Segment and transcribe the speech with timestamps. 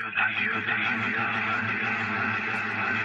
[0.00, 2.24] 又打野又打野又打野又打野又
[2.56, 3.04] 打野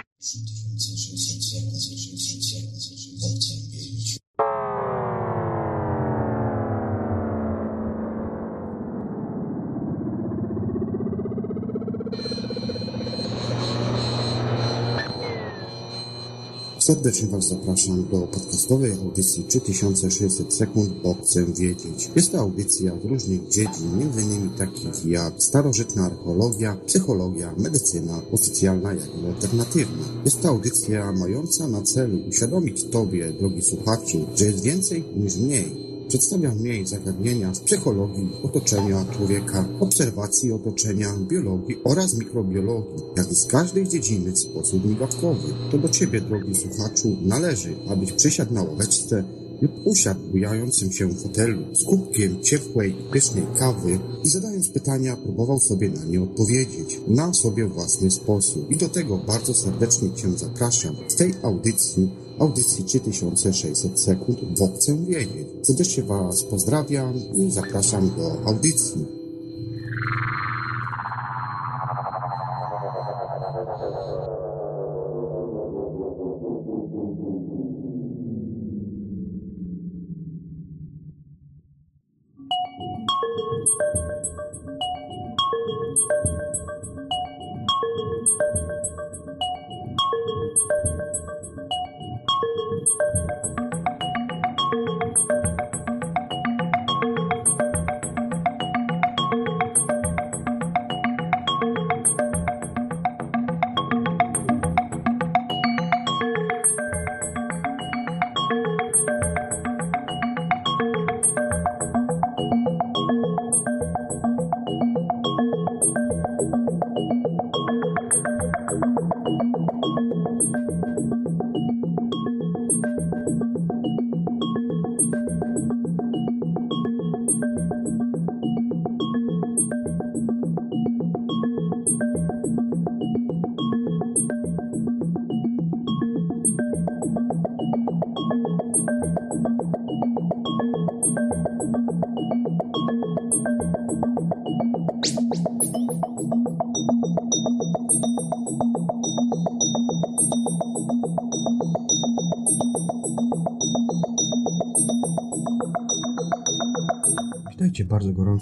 [16.86, 22.10] Serdecznie Was zapraszam do podcastowej audycji 3600 sekund, bo chcę wiedzieć.
[22.16, 24.50] Jest to audycja z różnych dziedzin, m.in.
[24.58, 30.04] takich jak starożytna archeologia, psychologia, medycyna, oficjalna, jak i alternatywna.
[30.24, 35.85] Jest to audycja mająca na celu uświadomić Tobie, drogi słuchaczu, że jest więcej niż mniej.
[36.08, 43.46] Przedstawia mniej zagadnienia z psychologii, otoczenia człowieka, obserwacji otoczenia, biologii oraz mikrobiologii, jak i z
[43.46, 45.54] każdej dziedziny w sposób migawkowy.
[45.70, 49.24] To do Ciebie, drogi słuchaczu, należy, abyś przysiadł na ławeczce
[49.62, 55.88] lub usiadł bujającym się fotelu z kubkiem ciepłej pysznej kawy i zadając pytania próbował sobie
[55.88, 58.70] na nie odpowiedzieć na sobie własny sposób.
[58.70, 64.96] I do tego bardzo serdecznie Cię zapraszam w tej audycji audycji 3600 sekund, bo chcę
[64.96, 65.46] wiedzieć.
[65.62, 69.25] Serdecznie Was pozdrawiam i zapraszam do audycji.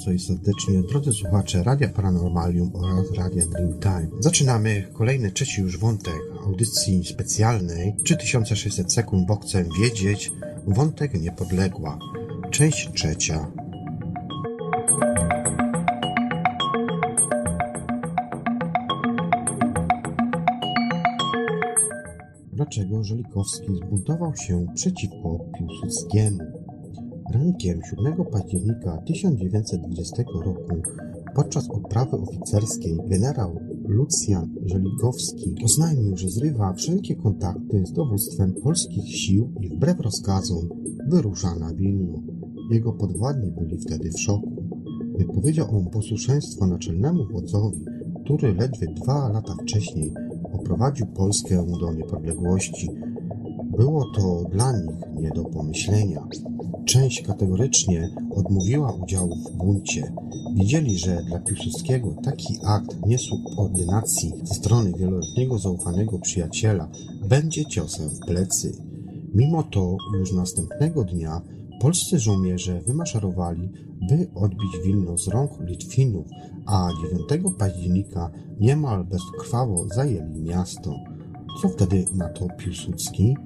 [0.05, 4.09] Bardzo i serdecznie, drodzy słuchacze Radia Paranormalium oraz Radia Dreamtime.
[4.21, 10.33] Zaczynamy kolejny, trzeci już wątek audycji specjalnej 3600 sekund, bo chcę wiedzieć.
[10.67, 11.99] Wątek Niepodległa.
[12.51, 13.51] Część trzecia.
[22.53, 26.54] Dlaczego Żelikowski zbuntował się przeciwko Piłsudskiemu?
[27.35, 30.83] Rankiem 7 października 1920 roku
[31.35, 39.53] podczas odprawy oficerskiej generał Lucjan Żelikowski oznajmił, że zrywa wszelkie kontakty z dowództwem polskich sił
[39.61, 40.69] i wbrew rozkazom
[41.09, 42.23] wyrusza na Wilno.
[42.71, 44.69] Jego podwładni byli wtedy w szoku.
[45.19, 47.85] Wypowiedział on posłuszeństwo naczelnemu wodzowi,
[48.25, 50.15] który ledwie dwa lata wcześniej
[50.53, 52.89] oprowadził Polskę do niepodległości.
[53.77, 56.29] Było to dla nich nie do pomyślenia.
[56.85, 60.13] Część kategorycznie odmówiła udziału w buncie.
[60.55, 66.89] Widzieli, że dla Piłsudskiego taki akt niesubordynacji ze strony wieloletniego zaufanego przyjaciela
[67.29, 68.73] będzie ciosem w plecy.
[69.35, 71.41] Mimo to już następnego dnia
[71.81, 73.71] polscy żołnierze wymaszerowali,
[74.09, 76.27] by odbić Wilno z rąk Litwinów,
[76.67, 76.89] a
[77.31, 78.31] 9 października
[78.61, 80.95] niemal bezkrwawo zajęli miasto.
[81.63, 83.37] Co wtedy na to Piłsudski?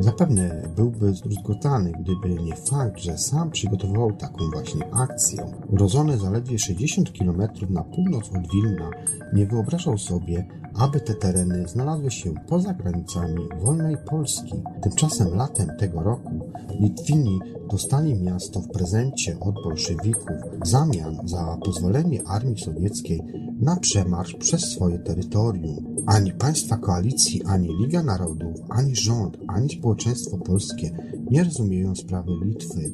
[0.00, 5.46] Zapewne byłby zdruzgotany, gdyby nie fakt, że sam przygotował taką właśnie akcję.
[5.70, 8.90] Urodzony zaledwie 60 km na północ od Wilna,
[9.32, 14.62] nie wyobrażał sobie, aby te tereny znalazły się poza granicami wolnej Polski.
[14.82, 16.50] Tymczasem latem tego roku
[16.80, 23.22] Litwini dostali miasto w prezencie od bolszewików w zamian za pozwolenie armii sowieckiej
[23.60, 25.96] na przemarsz przez swoje terytorium.
[26.06, 30.90] Ani państwa koalicji, ani Liga Narodów, ani rząd, ani społeczeństwo polskie
[31.30, 32.92] nie rozumieją sprawy Litwy.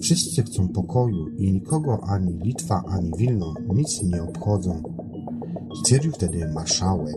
[0.00, 4.82] Wszyscy chcą pokoju i nikogo ani Litwa, ani Wilno nic nie obchodzą.
[5.82, 7.16] Stwierdził wtedy marszałek.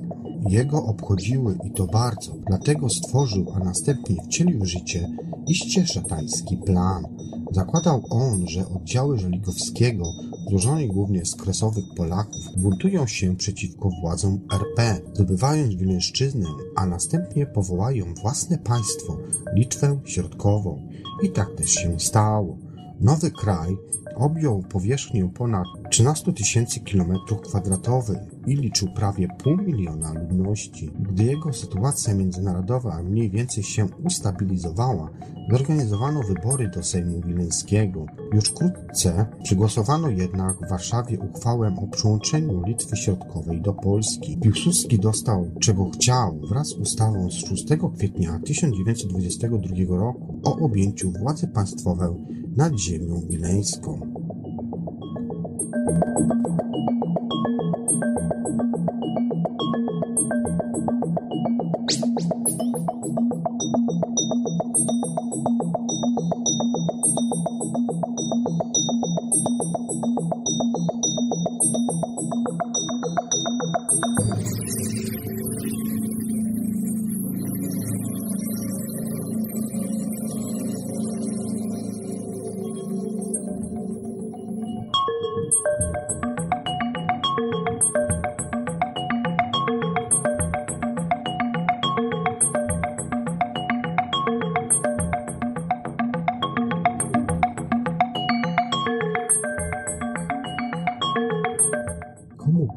[0.50, 5.10] Jego obchodziły i to bardzo, dlatego stworzył, a następnie wcielił w życie
[5.48, 7.04] iście szatański plan.
[7.52, 10.04] Zakładał on, że oddziały Żeligowskiego
[10.50, 18.14] złożonej głównie z kresowych Polaków, buntują się przeciwko władzom RP, zdobywając Wileńszczyznę, a następnie powołają
[18.22, 19.18] własne państwo,
[19.54, 20.90] Litwę Środkową.
[21.24, 22.58] I tak też się stało.
[23.02, 23.78] Nowy kraj
[24.16, 28.18] objął powierzchnię ponad 13 tysięcy kilometrów kwadratowych
[28.48, 30.92] i liczył prawie pół miliona ludności.
[31.00, 35.10] Gdy jego sytuacja międzynarodowa mniej więcej się ustabilizowała,
[35.52, 38.06] zorganizowano wybory do Sejmu Wileńskiego.
[38.34, 44.38] Już wkrótce przegłosowano jednak w Warszawie uchwałę o przyłączeniu Litwy Środkowej do Polski.
[44.38, 47.66] Piłsudski dostał czego chciał wraz z ustawą z 6
[47.98, 54.00] kwietnia 1922 roku o objęciu władzy państwowej nad ziemią wileńską.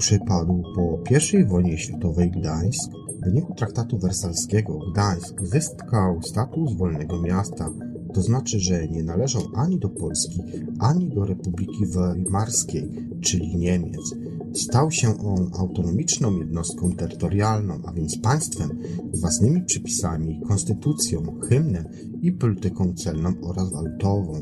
[0.06, 0.98] Przypadł po
[1.38, 2.90] I wojnie światowej Gdańsk?
[3.20, 7.70] W wyniku traktatu wersalskiego Gdańsk zyskał status wolnego miasta,
[8.14, 10.42] to znaczy, że nie należał ani do Polski,
[10.78, 14.14] ani do Republiki Weimarskiej, czyli Niemiec.
[14.54, 18.78] Stał się on autonomiczną jednostką terytorialną, a więc państwem
[19.12, 21.84] z własnymi przepisami, konstytucją, hymnem
[22.22, 24.40] i polityką celną oraz walutową.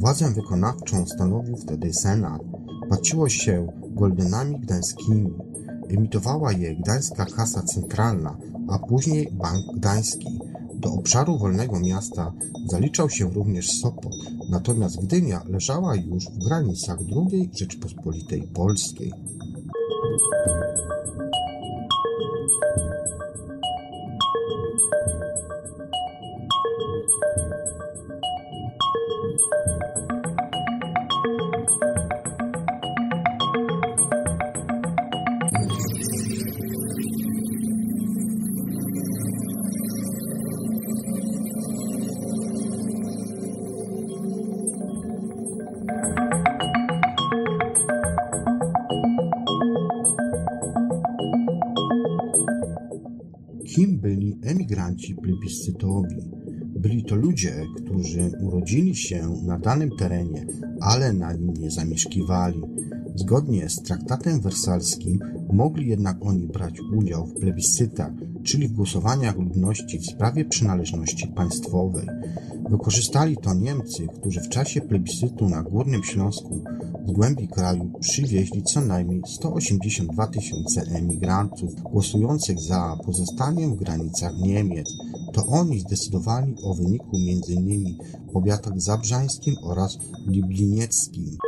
[0.00, 2.42] Władzę wykonawczą stanowił wtedy Senat.
[2.88, 5.34] Płaciło się goldynami gdańskimi.
[5.88, 8.36] Emitowała je Gdańska Kasa Centralna,
[8.68, 10.38] a później Bank Gdański.
[10.74, 12.32] Do obszaru wolnego miasta
[12.66, 14.16] zaliczał się również Sopot,
[14.50, 19.12] natomiast Gdynia leżała już w granicach II Rzeczpospolitej Polskiej.
[59.12, 60.46] Się na danym terenie,
[60.80, 62.62] ale na nim nie zamieszkiwali.
[63.14, 65.18] Zgodnie z traktatem wersalskim
[65.52, 68.12] mogli jednak oni brać udział w plebiscytach,
[68.42, 72.06] czyli w głosowaniach ludności w sprawie przynależności państwowej.
[72.70, 76.64] Wykorzystali to Niemcy, którzy w czasie plebiscytu na Górnym Śląsku
[77.06, 84.88] z głębi kraju przywieźli co najmniej 182 tysiące emigrantów głosujących za pozostaniem w granicach Niemiec.
[85.32, 87.98] To oni zdecydowali o wyniku m.in.
[88.28, 91.38] w powiatach zabrzańskim oraz liblinieckim.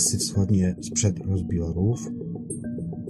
[0.00, 2.08] Kresy Wschodnie sprzed rozbiorów?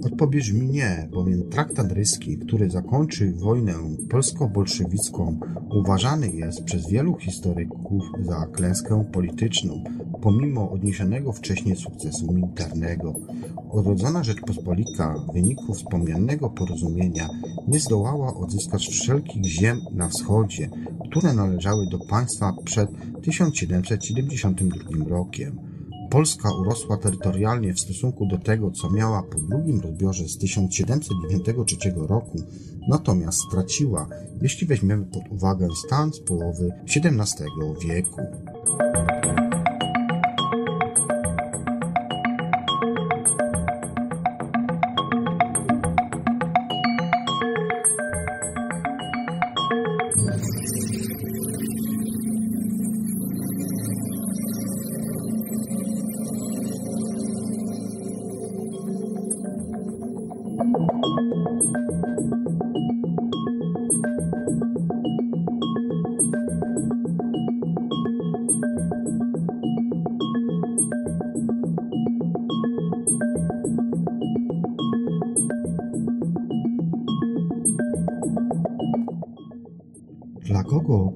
[0.03, 3.73] Odpowiedź mi nie, bowiem traktat ryski, który zakończy wojnę
[4.09, 9.83] polsko-bolszewicką, uważany jest przez wielu historyków za klęskę polityczną,
[10.21, 13.13] pomimo odniesionego wcześniej sukcesu militarnego.
[13.69, 17.29] Odrodzona Rzeczpospolita w wyniku wspomnianego porozumienia
[17.67, 20.69] nie zdołała odzyskać wszelkich ziem na wschodzie,
[21.09, 22.89] które należały do państwa przed
[23.21, 25.70] 1772 rokiem.
[26.11, 32.41] Polska urosła terytorialnie w stosunku do tego, co miała po drugim rozbiorze z 1793 roku,
[32.87, 34.07] natomiast straciła,
[34.41, 37.45] jeśli weźmiemy pod uwagę stan z połowy XVII
[37.87, 38.21] wieku.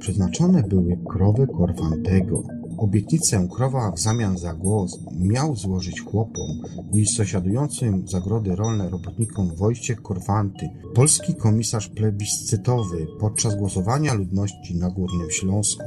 [0.05, 2.43] Przeznaczone były krowy Korfantego.
[2.77, 6.61] Obietnicę krowa w zamian za głos miał złożyć chłopom
[6.93, 15.31] i sąsiadującym zagrody rolne robotnikom Wojciech Korfanty, polski komisarz plebiscytowy podczas głosowania ludności na Górnym
[15.31, 15.83] Śląsku.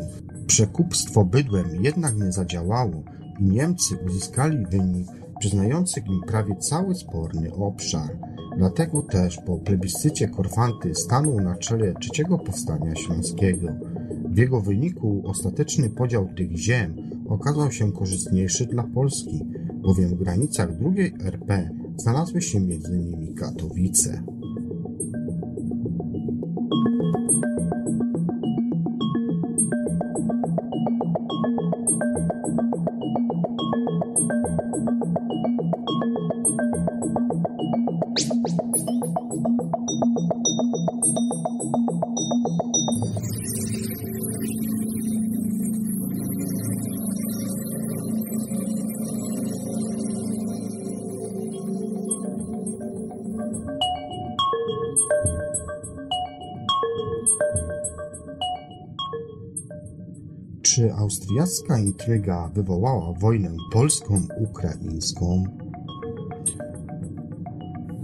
[0.46, 3.02] Przekupstwo bydłem jednak nie zadziałało
[3.40, 5.08] i Niemcy uzyskali wynik
[5.38, 8.18] przyznający im prawie cały sporny obszar.
[8.56, 13.68] Dlatego też po plebiscycie Korfanty stanął na czele trzeciego powstania śląskiego.
[14.30, 16.94] W jego wyniku ostateczny podział tych ziem
[17.28, 19.44] okazał się korzystniejszy dla Polski,
[19.82, 24.22] bowiem w granicach II RP znalazły się między nimi Katowice.
[61.58, 65.44] Austriacka intryga wywołała wojnę polską-ukraińską?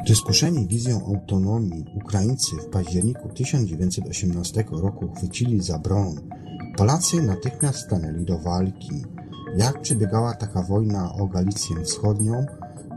[0.07, 6.15] Czy skuszeni wizją autonomii Ukraińcy w październiku 1918 roku chwycili za broń,
[6.77, 9.03] Polacy natychmiast stanęli do walki.
[9.57, 12.47] Jak przebiegała taka wojna o Galicję Wschodnią?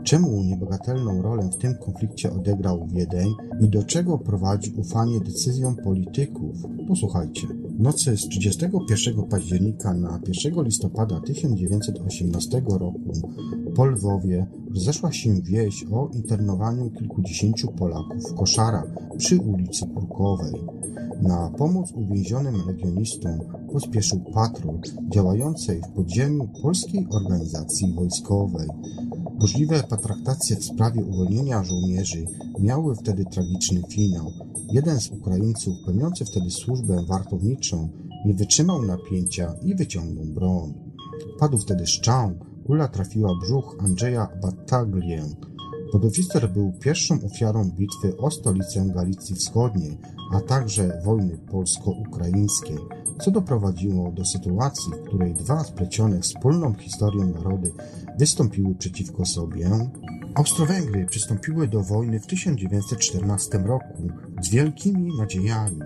[0.04, 6.56] Czemu niebagatelną rolę w tym konflikcie odegrał Wiedeń i do czego prowadzi ufanie decyzjom polityków?
[6.88, 7.46] Posłuchajcie.
[7.78, 13.12] W nocy z 31 października na 1 listopada 1918 roku
[13.74, 18.86] po Lwowie rozeszła się wieść o internowaniu kilkudziesięciu Polaków w koszarach
[19.18, 20.52] przy ulicy Kurkowej.
[21.22, 23.40] Na pomoc uwięzionym legionistom
[23.72, 28.68] pospieszył patrol działającej w podziemiu Polskiej Organizacji Wojskowej.
[29.38, 32.26] Burzliwe patraktacje w sprawie uwolnienia żołnierzy
[32.60, 34.32] miały wtedy tragiczny finał.
[34.72, 37.88] Jeden z Ukraińców, pełniący wtedy służbę wartowniczą,
[38.24, 40.74] nie wytrzymał napięcia i wyciągnął broń.
[41.38, 45.24] Padł wtedy szczał, kula trafiła brzuch Andrzeja Battaglię.
[45.92, 49.98] Podoficer był pierwszą ofiarą bitwy o stolicę Galicji Wschodniej,
[50.32, 52.78] a także wojny polsko-ukraińskiej,
[53.20, 57.72] co doprowadziło do sytuacji, w której dwa splecione wspólną historią narody
[58.18, 59.70] wystąpiły przeciwko sobie.
[60.34, 64.08] Austro-Węgry przystąpiły do wojny w 1914 roku
[64.42, 65.80] z wielkimi nadziejami,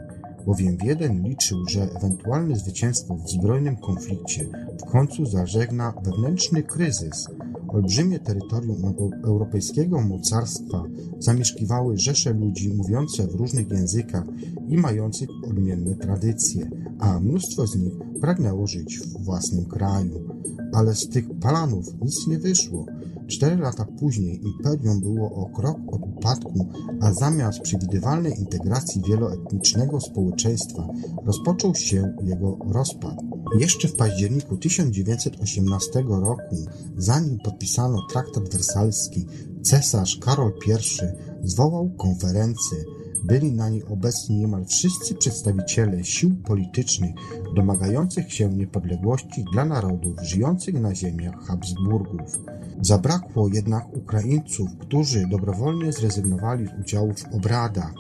[0.45, 4.47] bowiem Wiedeń liczył, że ewentualne zwycięstwo w zbrojnym konflikcie
[4.87, 7.27] w końcu zażegna wewnętrzny kryzys.
[7.69, 8.95] Olbrzymie terytorium
[9.25, 10.85] europejskiego mocarstwa
[11.19, 14.25] zamieszkiwały rzesze ludzi mówiące w różnych językach
[14.69, 20.29] i mających odmienne tradycje, a mnóstwo z nich pragnęło żyć w własnym kraju.
[20.73, 22.87] Ale z tych planów nic nie wyszło.
[23.33, 26.69] Cztery lata później imperium było o krok od upadku,
[27.01, 30.89] a zamiast przewidywalnej integracji wieloetnicznego społeczeństwa
[31.25, 33.17] rozpoczął się jego rozpad.
[33.59, 36.57] Jeszcze w październiku 1918 roku,
[36.97, 39.27] zanim podpisano traktat wersalski,
[39.63, 42.79] cesarz Karol I zwołał konferencję.
[43.25, 47.15] Byli na niej obecni niemal wszyscy przedstawiciele sił politycznych
[47.57, 52.39] domagających się niepodległości dla narodów żyjących na ziemiach Habsburgów.
[52.81, 57.95] Zabrakło jednak Ukraińców, którzy dobrowolnie zrezygnowali z udziału w obradach.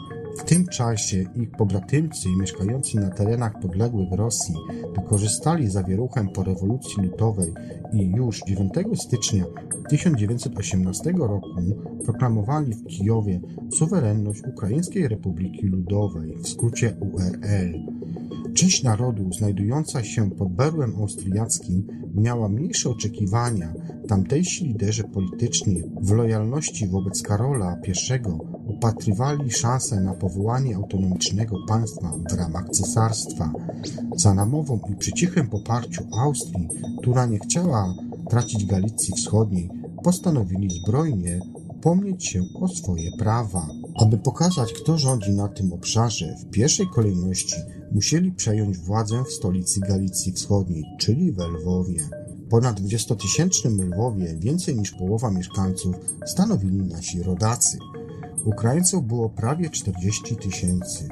[0.53, 4.55] Tym czasie ich pobratymcy mieszkający na terenach podległych Rosji
[4.97, 7.53] wykorzystali zawieruchę po rewolucji lutowej
[7.93, 9.45] i już 9 stycznia
[9.89, 11.61] 1918 roku
[12.05, 13.41] proklamowali w Kijowie
[13.73, 18.03] suwerenność Ukraińskiej Republiki Ludowej, w skrócie URL.
[18.55, 23.75] Część narodu znajdująca się pod berłem austriackim miała mniejsze oczekiwania.
[24.09, 27.93] Tamtejsi liderzy polityczni w lojalności wobec Karola I
[28.83, 33.53] upatrywali szansę na powołanie autonomicznego państwa w ramach cesarstwa.
[34.17, 37.95] Za namową i przy cichym poparciu Austrii, która nie chciała
[38.31, 39.71] tracić Galicji Wschodniej,
[40.05, 43.69] postanowili zbrojnie upomnieć się o swoje prawa.
[43.97, 47.57] Aby pokazać, kto rządzi na tym obszarze, w pierwszej kolejności
[47.93, 52.09] musieli przejąć władzę w stolicy Galicji Wschodniej, czyli w Lwowie.
[52.51, 55.97] Ponad 20-tysięcznym Lwowie więcej niż połowa mieszkańców
[56.27, 57.79] stanowili nasi rodacy.
[58.45, 61.09] Ukraińców było prawie 40 tysięcy.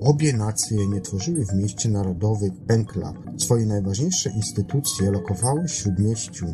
[0.00, 3.12] Obie nacje nie tworzyły w mieście narodowych pękla.
[3.38, 6.46] Swoje najważniejsze instytucje lokowały w śródmieściu,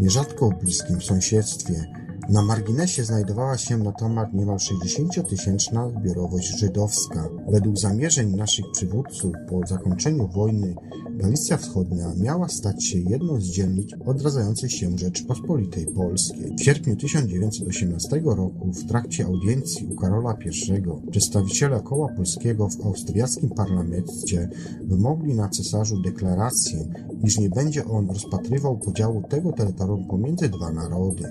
[0.00, 2.03] nierzadko w bliskim sąsiedztwie.
[2.28, 7.28] Na marginesie znajdowała się na temat niemal 60-tysięczna zbiorowość żydowska.
[7.48, 10.74] Według zamierzeń naszych przywódców po zakończeniu wojny
[11.10, 16.54] Galicja Wschodnia miała stać się jedną z dzielnic odradzającej się Rzeczypospolitej Polskiej.
[16.58, 23.50] W sierpniu 1918 roku w trakcie audiencji u Karola I przedstawiciele koła polskiego w austriackim
[23.50, 24.48] parlamencie
[24.84, 26.78] wymogli na cesarzu deklarację,
[27.24, 31.24] iż nie będzie on rozpatrywał podziału tego terytorium pomiędzy dwa narody.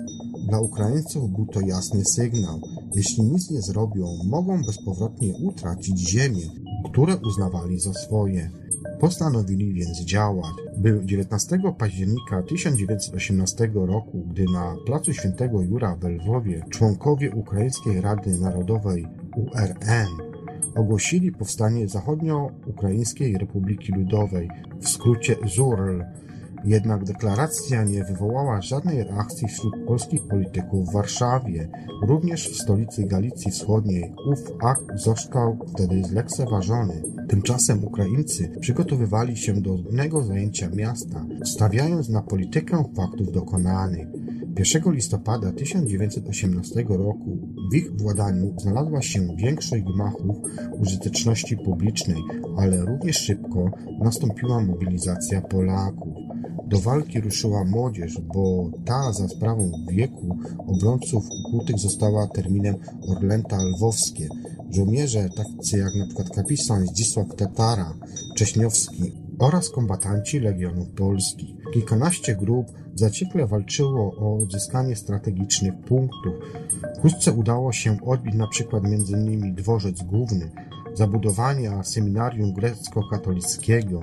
[0.48, 2.60] Dla Ukraińców był to jasny sygnał.
[2.94, 6.46] Jeśli nic nie zrobią, mogą bezpowrotnie utracić ziemię,
[6.84, 8.50] które uznawali za swoje.
[9.00, 10.54] Postanowili więc działać.
[10.78, 18.38] Był 19 października 1918 roku, gdy na placu Świętego Jura w Lwowie członkowie Ukraińskiej Rady
[18.38, 20.34] Narodowej URN
[20.74, 24.48] ogłosili powstanie Zachodnio-Ukraińskiej Republiki Ludowej,
[24.80, 26.04] w skrócie ZURL,
[26.64, 31.68] jednak deklaracja nie wywołała żadnej reakcji wśród polskich polityków w Warszawie.
[32.02, 37.02] Również w stolicy Galicji Wschodniej ów akt został wtedy zlekceważony.
[37.28, 44.08] Tymczasem Ukraińcy przygotowywali się do innego zajęcia miasta, stawiając na politykę faktów dokonanych.
[44.58, 47.38] 1 listopada 1918 roku
[47.72, 50.36] w ich władaniu znalazła się większość gmachów
[50.78, 52.22] użyteczności publicznej,
[52.56, 56.14] ale również szybko nastąpiła mobilizacja Polaków.
[56.74, 62.74] Do walki ruszyła młodzież, bo ta za sprawą wieku obrońców ukutych została terminem
[63.08, 64.28] Orlęta Lwowskie.
[64.70, 66.24] Żołnierze tacy jak np.
[66.34, 67.94] kapitan Zdzisław Tatara,
[68.36, 71.50] Cześniowski oraz kombatanci Legionów Polskich.
[71.74, 76.34] Kilkanaście grup zaciekle walczyło o odzyskanie strategicznych punktów.
[76.98, 78.80] Wkrótce udało się odbić np.
[78.84, 79.54] m.in.
[79.54, 80.50] dworzec główny,
[80.94, 84.00] zabudowania seminarium grecko-katolickiego,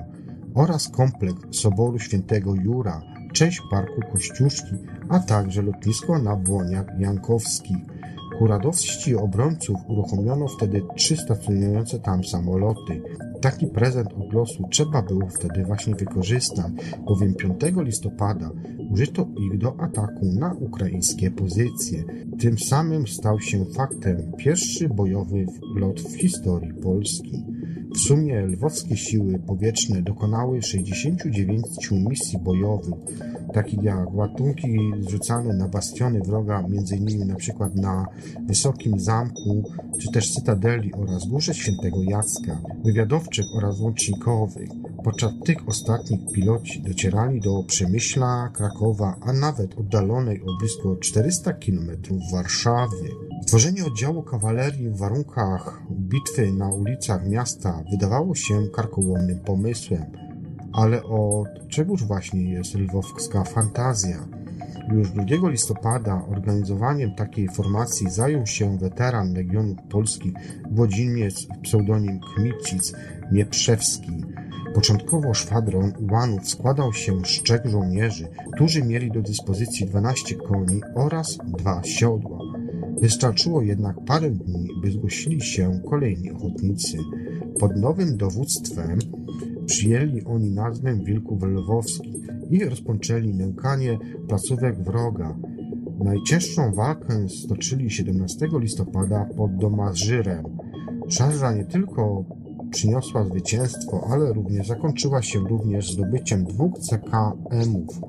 [0.54, 4.74] oraz kompleks Soboru Świętego Jura, część Parku Kościuszki,
[5.08, 7.76] a także lotnisko na Błoniach Jankowskich.
[8.38, 13.02] Ku radości obrońców uruchomiono wtedy trzy stacjonujące tam samoloty.
[13.40, 16.72] Taki prezent od losu trzeba było wtedy właśnie wykorzystać,
[17.06, 18.50] bowiem 5 listopada
[18.92, 22.04] użyto ich do ataku na ukraińskie pozycje.
[22.38, 27.44] Tym samym stał się faktem pierwszy bojowy lot w historii Polski.
[27.94, 32.94] W sumie lwowskie siły powietrzne dokonały 69 misji bojowych,
[33.52, 37.26] takich jak ładunki zrzucane na bastiony wroga, m.in.
[37.26, 38.06] na przykład na
[38.46, 39.62] Wysokim Zamku,
[40.00, 44.68] czy też Cytadeli oraz Górze Świętego Jacka, wywiadowczych oraz łącznikowych.
[45.04, 51.90] Podczas tych ostatnich piloci docierali do Przemyśla, Krakowa, a nawet oddalonej o blisko 400 km
[52.32, 53.08] Warszawy.
[53.46, 60.04] Tworzenie oddziału kawalerii w warunkach bitwy na ulicach miasta wydawało się karkołomnym pomysłem,
[60.72, 64.28] ale od czegoż właśnie jest lwowska fantazja?
[64.92, 70.32] Już 2 listopada organizowaniem takiej formacji zajął się weteran Legionów Polskich
[70.70, 72.92] Włodzimiec pseudonim Kmicic
[73.32, 74.24] Nieprzewski.
[74.74, 81.38] Początkowo szwadron ułanów składał się z trzech żołnierzy, którzy mieli do dyspozycji 12 koni oraz
[81.58, 82.38] dwa siodła.
[83.00, 86.98] Wystarczyło jednak parę dni, by zgłosili się kolejni ochotnicy.
[87.60, 88.98] Pod nowym dowództwem
[89.66, 93.98] przyjęli oni nazwę Wilków Lwowskich i rozpoczęli nękanie
[94.28, 95.36] placówek wroga.
[96.04, 100.44] Najcięższą walkę stoczyli 17 listopada pod Domażyrem.
[101.08, 102.24] Szarża nie tylko
[102.70, 108.00] przyniosła zwycięstwo, ale również zakończyła się również zdobyciem dwóch CKM-ów.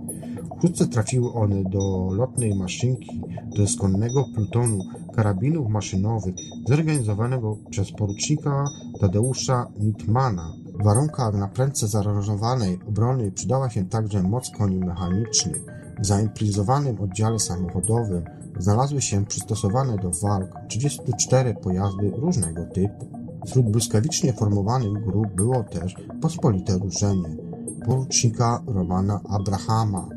[0.58, 3.22] Wkrótce trafiły one do lotnej maszynki
[3.58, 4.80] doskonnego plutonu
[5.16, 6.36] karabinów maszynowych
[6.68, 8.66] zorganizowanego przez porucznika
[9.00, 10.63] Tadeusza Nitmana.
[10.80, 15.66] W warunkach na prędce zaaranżowanej obrony przydała się także moc koni mechanicznych.
[16.00, 18.24] W zaimprowizowanym oddziale samochodowym
[18.60, 23.06] znalazły się przystosowane do walk 34 pojazdy różnego typu.
[23.46, 27.38] Wśród błyskawicznie formowanych grup było też pospolite ruszenie
[27.86, 30.10] porucznika Romana Abrahama.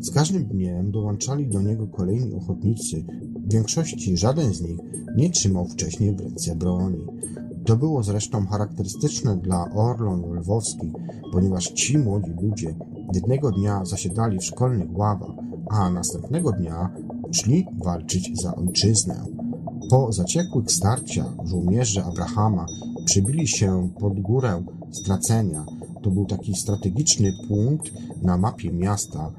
[0.00, 3.04] Z każdym dniem dołączali do niego kolejni ochotnicy.
[3.46, 4.78] W większości żaden z nich
[5.16, 7.06] nie trzymał wcześniej w ręce broni.
[7.68, 10.92] To było zresztą charakterystyczne dla Orlon lwowskich,
[11.32, 12.74] ponieważ ci młodzi ludzie
[13.14, 15.30] jednego dnia zasiadali w szkolnych ławach,
[15.70, 16.90] a następnego dnia
[17.32, 19.24] szli walczyć za ojczyznę.
[19.90, 22.66] Po zaciekłych starciach żołnierze Abrahama
[23.04, 25.66] przybili się pod górę stracenia.
[26.02, 29.32] To był taki strategiczny punkt na mapie miasta.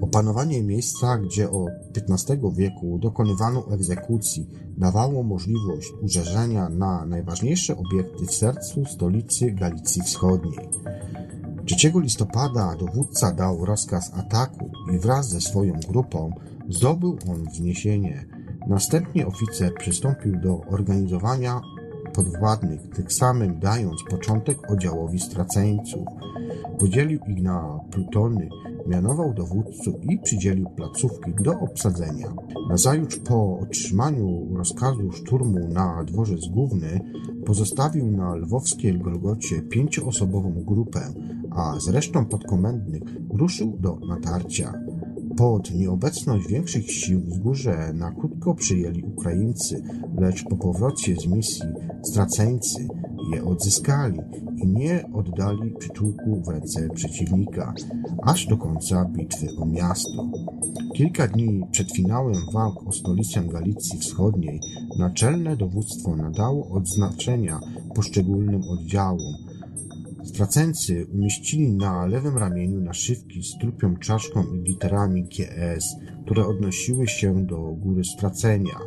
[0.00, 4.46] Opanowanie miejsca, gdzie od XV wieku dokonywano egzekucji,
[4.78, 10.68] dawało możliwość uderzenia na najważniejsze obiekty w sercu stolicy Galicji Wschodniej.
[11.66, 16.32] 3 listopada dowódca dał rozkaz ataku i wraz ze swoją grupą
[16.68, 18.26] Zdobył on wzniesienie.
[18.68, 21.60] Następnie oficer przystąpił do organizowania
[22.16, 26.06] podwładnych, tym samym dając początek oddziałowi straceńców.
[26.78, 28.48] Podzielił ich na plutony,
[28.86, 32.34] mianował dowódców i przydzielił placówki do obsadzenia.
[32.68, 37.00] Nazajutrz po otrzymaniu rozkazu szturmu na dworzec główny
[37.46, 41.00] pozostawił na lwowskiej Golgocie pięcioosobową grupę,
[41.50, 44.72] a z resztą podkomendnych ruszył do natarcia.
[45.36, 49.82] Pod nieobecność większych sił wzgórze na krótko przyjęli Ukraińcy,
[50.18, 51.64] lecz po powrocie z misji
[52.02, 52.88] straceńcy
[53.32, 54.18] je odzyskali
[54.56, 57.74] i nie oddali przyczółku w ręce przeciwnika,
[58.22, 60.28] aż do końca bitwy o miasto.
[60.94, 64.60] Kilka dni przed finałem walk o stolicę Galicji Wschodniej
[64.98, 67.60] naczelne dowództwo nadało odznaczenia
[67.94, 69.34] poszczególnym oddziałom,
[70.36, 77.46] Straceńcy umieścili na lewym ramieniu naszywki z trupią czaszką i literami GS, które odnosiły się
[77.46, 78.78] do góry stracenia.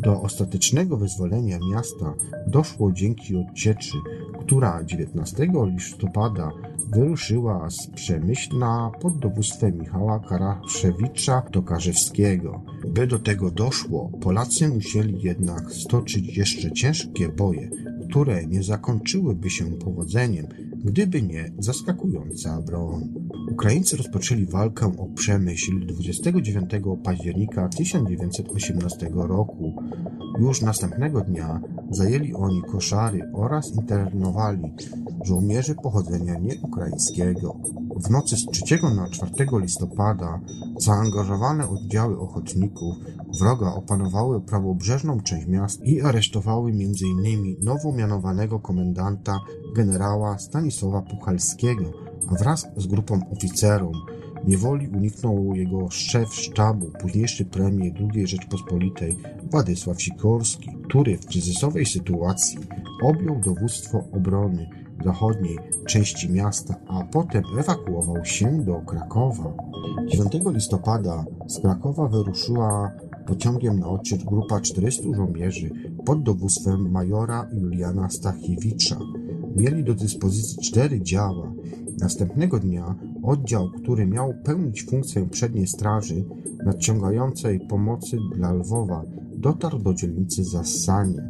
[0.00, 2.14] Do ostatecznego wyzwolenia miasta
[2.46, 3.96] doszło dzięki odcieczy,
[4.40, 6.50] która 19 listopada
[6.92, 12.62] wyruszyła z Przemyśla pod dowództwem Michała Karaszewicza do Karzewskiego.
[12.88, 17.70] By do tego doszło, Polacy musieli jednak stoczyć jeszcze ciężkie boje,
[18.10, 20.46] które nie zakończyłyby się powodzeniem,
[20.84, 23.08] gdyby nie zaskakująca broń.
[23.52, 26.70] Ukraińcy rozpoczęli walkę o Przemyśl 29
[27.04, 29.74] października 1918 roku.
[30.40, 34.72] Już następnego dnia zajęli oni koszary oraz internowali
[35.24, 37.56] żołnierzy pochodzenia nieukraińskiego.
[38.04, 40.40] W nocy z 3 na 4 listopada
[40.78, 42.96] zaangażowane oddziały ochotników
[43.40, 47.56] wroga opanowały prawobrzeżną część miast i aresztowały m.in.
[47.62, 49.40] nowo mianowanego komendanta
[49.76, 51.92] generała Stanisława Puchalskiego,
[52.28, 53.96] a wraz z grupą oficerów
[54.46, 59.18] niewoli uniknął jego szef sztabu, późniejszy premier II Rzeczpospolitej
[59.50, 62.58] Władysław Sikorski, który w kryzysowej sytuacji
[63.02, 69.54] objął dowództwo obrony zachodniej części miasta, a potem ewakuował się do Krakowa.
[70.08, 72.92] 9 listopada z Krakowa wyruszyła
[73.26, 75.70] pociągiem na odciecz grupa 400 żołnierzy
[76.04, 78.96] pod dowództwem majora Juliana Stachiewicza.
[79.56, 81.52] Mieli do dyspozycji cztery działa.
[82.00, 86.24] Następnego dnia oddział, który miał pełnić funkcję przedniej straży
[86.64, 89.02] nadciągającej pomocy dla Lwowa,
[89.36, 91.28] dotarł do dzielnicy Zassanie.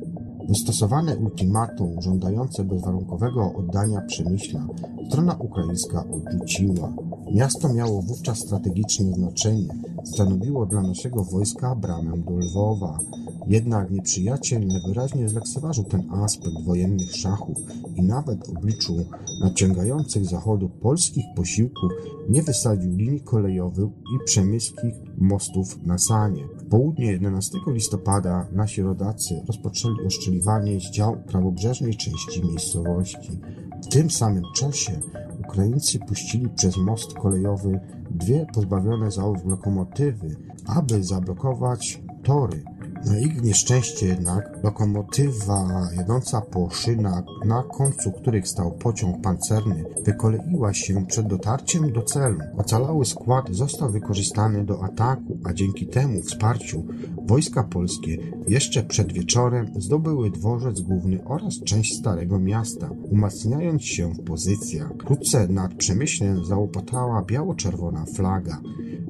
[0.48, 4.66] Wystosowane ultimatum żądające bezwarunkowego oddania Przemyśla
[5.08, 6.92] strona ukraińska odrzuciła.
[7.34, 9.68] Miasto miało wówczas strategiczne znaczenie.
[10.04, 12.98] Stanowiło dla naszego wojska bramę do Lwowa.
[13.46, 17.56] Jednak nieprzyjaciel najwyraźniej zlekceważył ten aspekt wojennych szachów
[17.96, 18.96] i nawet w obliczu
[19.40, 21.92] nadciągających zachodu polskich posiłków
[22.28, 26.44] nie wysadził linii kolejowych i przemyskich mostów na Sanie.
[26.72, 33.40] Południe 11 listopada nasi rodacy rozpoczęli oszczeliwanie z dział prawobrzeżnej części miejscowości.
[33.84, 35.00] W tym samym czasie
[35.48, 37.80] Ukraińcy puścili przez most kolejowy
[38.10, 42.64] dwie pozbawione załóg lokomotywy, aby zablokować tory.
[43.06, 50.74] Na ich nieszczęście jednak lokomotywa jadąca po szynach, na końcu których stał pociąg pancerny, wykoleiła
[50.74, 52.38] się przed dotarciem do celu.
[52.56, 56.84] Ocalały skład został wykorzystany do ataku, a dzięki temu wsparciu
[57.26, 64.24] wojska polskie jeszcze przed wieczorem zdobyły dworzec główny oraz część Starego Miasta, umacniając się w
[64.24, 64.92] pozycjach.
[64.92, 68.60] Wkrótce nad Przemyślem załopotała biało-czerwona flaga.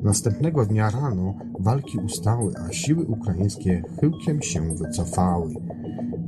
[0.03, 5.55] Następnego dnia rano walki ustały, a siły ukraińskie chyłkiem się wycofały.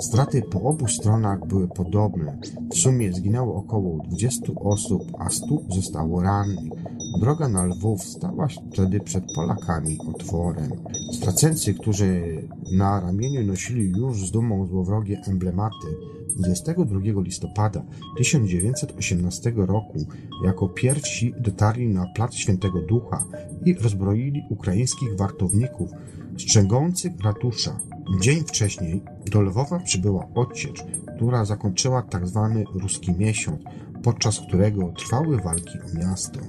[0.00, 2.38] Straty po obu stronach były podobne.
[2.72, 6.72] W sumie zginęło około 20 osób, a 100 zostało rannych.
[7.20, 10.70] Droga na Lwów stała wtedy przed Polakami otworem.
[11.12, 15.86] Straceńcy, którzy na ramieniu nosili już z dumą złowrogie emblematy,
[16.36, 17.84] 22 listopada
[18.18, 20.06] 1918 roku
[20.44, 23.24] jako pierwsi dotarli na plac Świętego Ducha
[23.64, 25.90] i rozbroili ukraińskich wartowników
[26.38, 27.80] strzegących ratusza.
[28.20, 30.84] Dzień wcześniej do Lwowa przybyła odsiecz,
[31.16, 32.64] która zakończyła tzw.
[32.64, 33.60] Tak ruski miesiąc,
[34.02, 36.40] podczas którego trwały walki o miasto.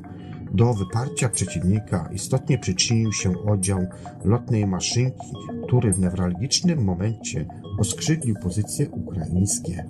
[0.55, 3.79] Do wyparcia przeciwnika istotnie przyczynił się oddział
[4.23, 5.27] lotnej maszynki,
[5.67, 7.45] który w newralgicznym momencie
[7.79, 9.85] oskrzydlił pozycje ukraińskie.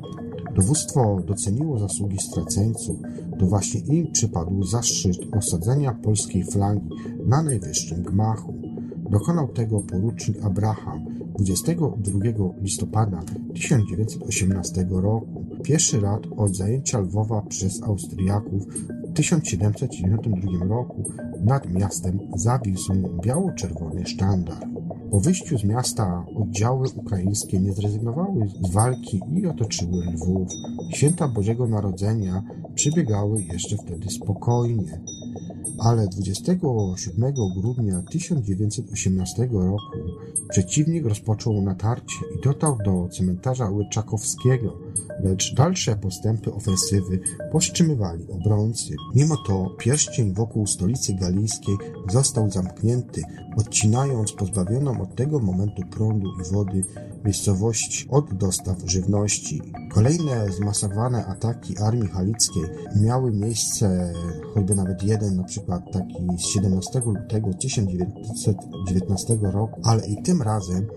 [0.55, 2.97] Dowództwo doceniło zasługi straceńców,
[3.39, 6.89] to właśnie im przypadł zaszczyt osadzenia polskiej flangi
[7.25, 8.53] na najwyższym gmachu.
[9.09, 11.05] Dokonał tego porucznik Abraham
[11.39, 12.19] 22
[12.61, 13.23] listopada
[13.53, 15.45] 1918 roku.
[15.63, 18.63] Pierwszy rat od zajęcia Lwowa przez Austriaków
[19.15, 21.11] 1792 roku
[21.43, 24.67] nad miastem zawisł biało-czerwony sztandar.
[25.11, 30.47] Po wyjściu z miasta oddziały ukraińskie nie zrezygnowały z walki i otoczyły Lwów.
[30.93, 32.43] Święta Bożego Narodzenia
[32.75, 35.01] przebiegały jeszcze wtedy spokojnie
[35.79, 39.97] ale 27 grudnia 1918 roku
[40.49, 44.77] przeciwnik rozpoczął natarcie i dotarł do cmentarza Łyczakowskiego,
[45.23, 47.19] lecz dalsze postępy ofensywy
[47.51, 48.95] powstrzymywali obrońcy.
[49.15, 51.75] Mimo to pierścień wokół stolicy galijskiej
[52.11, 53.21] został zamknięty,
[53.57, 56.83] odcinając pozbawioną od tego momentu prądu i wody
[57.25, 59.61] miejscowość od dostaw żywności.
[59.91, 62.63] Kolejne zmasowane ataki armii halickiej
[63.01, 64.13] miały miejsce,
[64.53, 70.87] choćby nawet jeden, na przykład taki z 17 lutego 1919 roku, ale i tym razem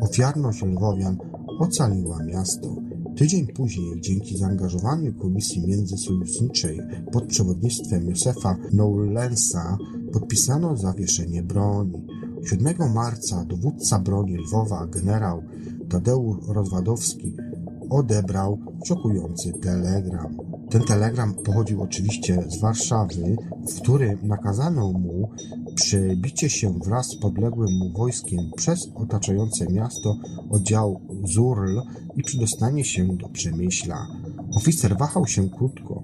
[0.00, 1.18] ofiarność Lwowian
[1.60, 2.93] ocaliła miasto.
[3.16, 6.80] Tydzień później, dzięki zaangażowaniu Komisji Międzysojuszniczej
[7.12, 9.78] pod przewodnictwem Józefa Noulensa,
[10.12, 12.06] podpisano zawieszenie broni.
[12.44, 15.42] 7 marca dowódca broni Lwowa, generał
[15.88, 17.36] Tadeusz Rozwadowski,
[17.90, 20.36] odebrał szokujący telegram.
[20.70, 23.36] Ten telegram pochodził oczywiście z Warszawy,
[23.70, 25.30] w którym nakazano mu
[25.74, 30.16] przebicie się wraz z podległym mu wojskiem przez otaczające miasto
[30.50, 31.78] oddział Zurl
[32.16, 34.06] i przedostanie się do Przemyśla.
[34.56, 36.02] Oficer wahał się krótko.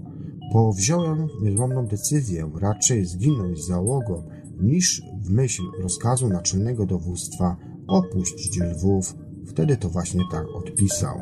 [0.53, 4.23] Powziąłem niezłomną decyzję raczej zginąć załogą,
[4.61, 7.57] niż w myśl rozkazu naczelnego dowództwa
[7.89, 9.15] opuścić Lwów.
[9.47, 11.21] Wtedy to właśnie tak odpisał.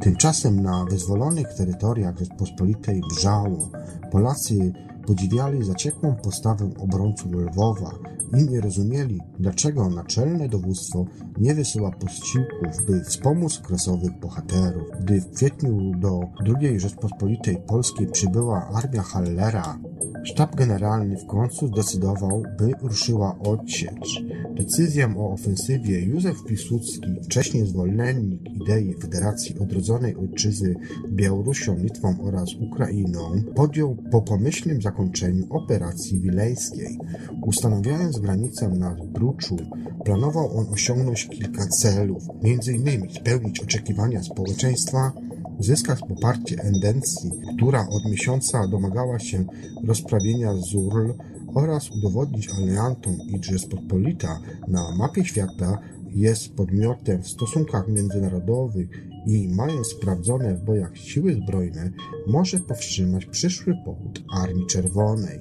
[0.00, 3.70] Tymczasem na wyzwolonych terytoriach Rzeczpospolitej wrzało.
[4.10, 4.72] Polacy
[5.06, 7.90] podziwiali zaciekłą postawę obrońców Lwowa
[8.38, 11.06] i nie rozumieli, dlaczego naczelne dowództwo
[11.38, 14.88] nie wysyła posiłków, by wspomóc kresowych bohaterów.
[15.00, 16.20] Gdy w kwietniu do
[16.60, 19.78] II Rzeczpospolitej Polskiej przybyła armia Hallera,
[20.24, 24.24] Sztab Generalny w końcu zdecydował, by ruszyła odsiecz.
[24.56, 30.74] Decyzję o ofensywie Józef Piłsudski, wcześniej zwolennik idei Federacji Odrodzonej Ojczyzny
[31.08, 36.98] Białorusią, Litwą oraz Ukrainą, podjął po pomyślnym zakończeniu operacji wileńskiej.
[37.46, 39.56] Ustanawiając granicę na Bruczu,
[40.04, 43.10] planował on osiągnąć kilka celów, m.in.
[43.10, 45.12] spełnić oczekiwania społeczeństwa,
[45.58, 49.44] uzyskać poparcie Endencji, która od miesiąca domagała się
[49.84, 51.10] rozprawienia Zurl
[51.54, 55.78] oraz udowodnić aliantom, iż Rzeczpospolita na mapie świata
[56.14, 58.88] jest podmiotem w stosunkach międzynarodowych
[59.26, 61.90] i mając sprawdzone w bojach siły zbrojne,
[62.26, 65.40] może powstrzymać przyszły pochód Armii Czerwonej.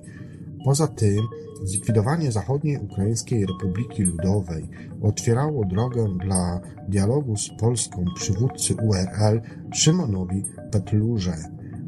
[0.65, 1.19] Poza tym
[1.63, 4.69] zlikwidowanie zachodniej Ukraińskiej Republiki Ludowej
[5.01, 9.41] otwierało drogę dla dialogu z Polską przywódcy URL
[9.73, 11.35] Szymonowi Petlurze.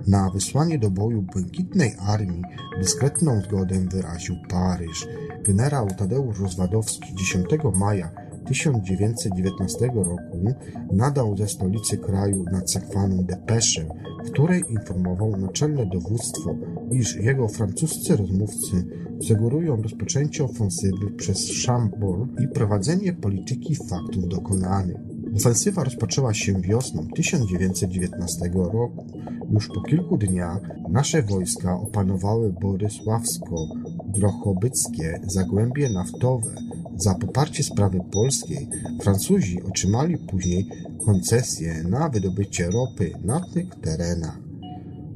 [0.07, 2.43] Na wysłanie do boju Błękitnej Armii
[2.79, 5.07] dyskretną zgodę wyraził Paryż.
[5.43, 8.11] Generał Tadeusz Rozwadowski 10 maja
[8.45, 10.55] 1919 roku
[10.91, 13.85] nadał ze stolicy kraju nadzakwaną depeszę,
[14.25, 16.55] w której informował naczelne dowództwo,
[16.91, 18.85] iż jego francuscy rozmówcy
[19.21, 24.97] sugerują rozpoczęcie ofensywy przez Chambord i prowadzenie polityki faktów dokonanych.
[25.35, 29.05] Ofensywa rozpoczęła się wiosną 1919 roku.
[29.51, 36.55] Już po kilku dniach nasze wojska opanowały Borysławsko-Drochobyckie zagłębie naftowe.
[36.95, 38.69] Za poparcie sprawy polskiej
[39.01, 40.67] Francuzi otrzymali później
[41.05, 44.39] koncesję na wydobycie ropy na tych terenach.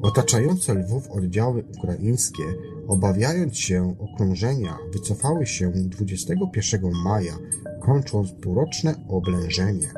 [0.01, 2.43] Otaczające Lwów oddziały ukraińskie,
[2.89, 7.33] obawiając się okrążenia, wycofały się 21 maja,
[7.81, 9.93] kończąc półroczne oblężenie.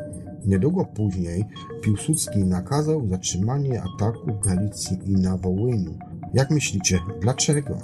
[0.45, 1.45] Niedługo później
[1.81, 5.97] Piłsudski nakazał zatrzymanie ataku w Galicji i na Wołyniu.
[6.33, 7.77] Jak myślicie, dlaczego?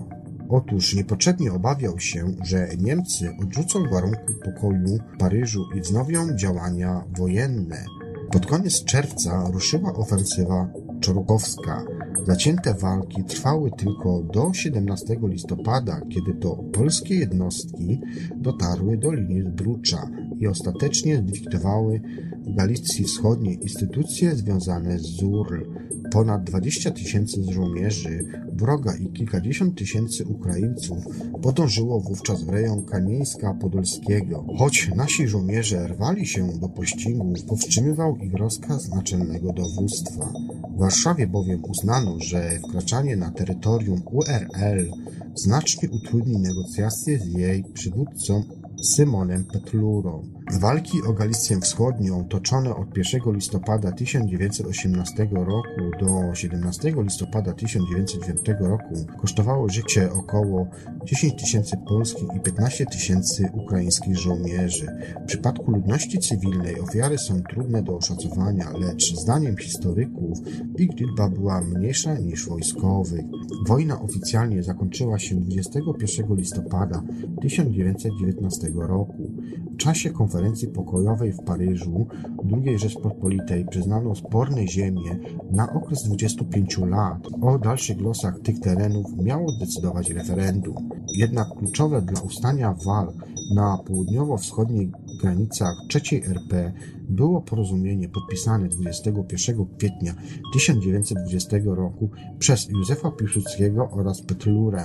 [0.50, 7.86] Otóż niepotrzebnie obawiał się, że Niemcy odrzucą warunki pokoju w Paryżu i wznowią działania wojenne.
[8.32, 11.86] Pod koniec czerwca ruszyła ofensywa czorokowska.
[12.26, 18.02] Zacięte walki trwały tylko do 17 listopada, kiedy to polskie jednostki
[18.36, 22.02] dotarły do linii Zbrucza i ostatecznie zlikwidowały
[22.37, 25.66] w Galicji Wschodniej instytucje związane z ZURL.
[26.12, 30.98] Ponad 20 tysięcy żołnierzy wroga i kilkadziesiąt tysięcy Ukraińców
[31.42, 34.46] podążyło wówczas w rejon Kamieńska Podolskiego.
[34.58, 40.34] Choć nasi żołnierze rwali się do pościgu, powstrzymywał ich rozkaz naczelnego dowództwa.
[40.76, 44.92] W Warszawie bowiem uznano, że wkraczanie na terytorium URL
[45.36, 48.44] znacznie utrudni negocjacje z jej przywódcą
[48.84, 50.37] Symonem Petlurą.
[50.52, 59.06] Walki o Galicję Wschodnią, toczone od 1 listopada 1918 roku do 17 listopada 1909 roku,
[59.18, 60.68] kosztowało życie około
[61.06, 64.88] 10 tysięcy polskich i 15 tysięcy ukraińskich żołnierzy.
[65.24, 70.40] W przypadku ludności cywilnej ofiary są trudne do oszacowania, lecz zdaniem historyków
[70.78, 73.26] ich liczba była mniejsza niż wojskowych.
[73.68, 77.04] Wojna oficjalnie zakończyła się 21 listopada
[77.42, 79.32] 1919 roku.
[79.78, 82.08] Czasie konferencji pokojowej w Paryżu
[82.54, 85.20] II Rzeczpospolitej przyznano sporne ziemie
[85.52, 87.28] na okres 25 lat.
[87.42, 90.90] O dalszych losach tych terenów miało decydować referendum.
[91.14, 93.14] Jednak kluczowe dla ustania walk
[93.56, 94.90] na południowo-wschodnich
[95.22, 96.74] granicach III RP
[97.10, 100.14] było porozumienie podpisane 21 kwietnia
[100.54, 104.84] 1920 roku przez Józefa Piłsudskiego oraz Petlurę.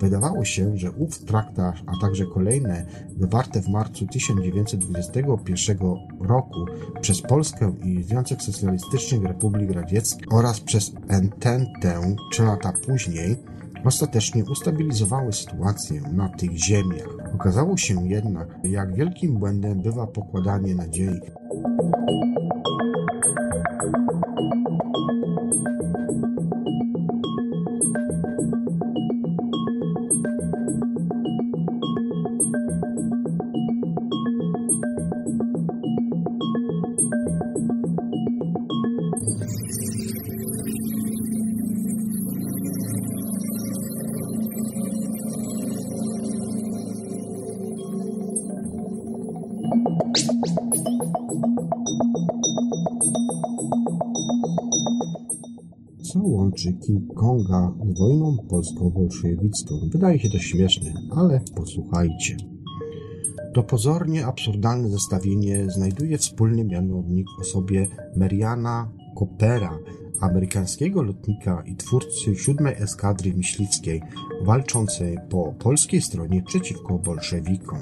[0.00, 2.86] Wydawało się, że ów traktat, a także kolejne
[3.20, 5.78] zawarte w marcu 1921
[6.20, 6.66] roku
[7.00, 13.36] przez Polskę i Związek Socjalistycznych Republik Radzieckich oraz przez Ententę trzy lata później
[13.84, 17.08] ostatecznie ustabilizowały sytuację na tych ziemiach.
[17.34, 21.20] Okazało się jednak, jak wielkim błędem bywa pokładanie nadziei
[21.64, 22.45] Thank you.
[58.90, 59.74] Polsko-bolszewicką?
[59.92, 62.36] Wydaje się to śmieszne, ale posłuchajcie.
[63.54, 69.78] To pozornie absurdalne zestawienie znajduje wspólny mianownik osobie Mariana Coopera,
[70.20, 74.02] amerykańskiego lotnika i twórcy siódmej eskadry myśliwskiej,
[74.44, 77.78] walczącej po polskiej stronie przeciwko bolszewikom.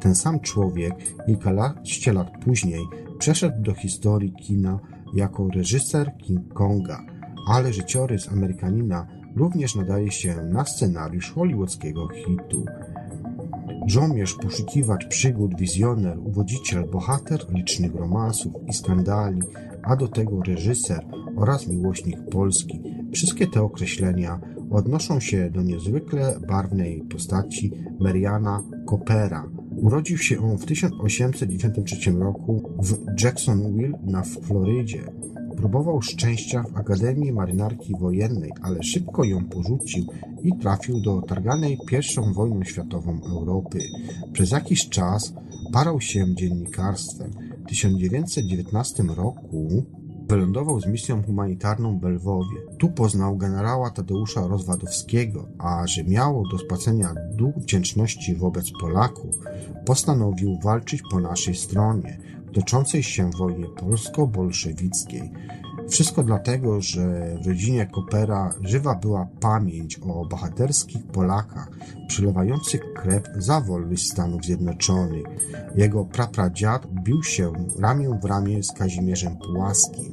[0.00, 0.94] Ten sam człowiek
[1.26, 2.80] kilkanaście lat później
[3.18, 4.78] przeszedł do historii kina
[5.14, 7.06] jako reżyser King Konga,
[7.48, 12.64] ale życiorys Amerykanina również nadaje się na scenariusz hollywoodzkiego hitu.
[13.86, 19.42] Żołnierz, poszukiwacz przygód, wizjoner, uwodziciel, bohater licznych romansów i skandali,
[19.82, 22.82] a do tego reżyser oraz miłośnik Polski.
[23.12, 29.48] Wszystkie te określenia odnoszą się do niezwykle barwnej postaci Mariana Coopera.
[29.76, 35.12] Urodził się on w 1893 roku w Jacksonville na Florydzie.
[35.58, 40.06] Próbował szczęścia w Akademii Marynarki Wojennej, ale szybko ją porzucił
[40.42, 43.78] i trafił do targanej I wojną światową Europy.
[44.32, 45.32] Przez jakiś czas
[45.72, 47.30] parał się dziennikarstwem.
[47.64, 49.86] W 1919 roku
[50.28, 52.56] wylądował z misją humanitarną w Lwowie.
[52.78, 59.34] Tu poznał generała Tadeusza Rozwadowskiego, a że miał do spłacenia dług wdzięczności wobec Polaków,
[59.86, 62.18] postanowił walczyć po naszej stronie
[62.52, 65.30] toczącej się wojnie polsko-bolszewickiej.
[65.88, 71.70] Wszystko dlatego, że w rodzinie Kopera żywa była pamięć o bohaterskich Polakach
[72.08, 75.24] przylewających krew za wolność Stanów Zjednoczonych.
[75.74, 80.10] Jego prapradziad bił się ramię w ramię z Kazimierzem Pułaskim.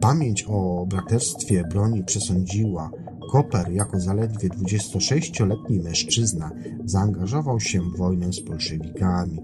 [0.00, 2.90] Pamięć o braterstwie broni przesądziła,
[3.32, 6.50] Koper jako zaledwie 26-letni mężczyzna
[6.84, 9.38] zaangażował się w wojnę z bolszewikami.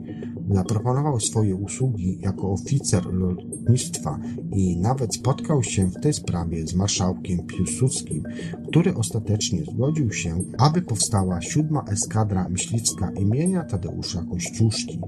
[0.51, 4.19] Zaproponował swoje usługi jako oficer lotnictwa
[4.53, 8.23] i nawet spotkał się w tej sprawie z marszałkiem Piłsudskim,
[8.69, 15.01] który ostatecznie zgodził się, aby powstała siódma eskadra myśliwska imienia Tadeusza Kościuszki.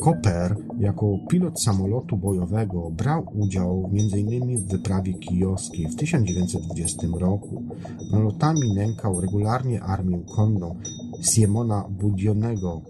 [0.00, 4.58] Koper jako pilot samolotu bojowego brał udział m.in.
[4.58, 7.62] w wyprawie kijowskiej w 1920 roku.
[8.12, 10.76] Nalotami nękał regularnie armię konną
[11.20, 12.82] Siemona Budionego.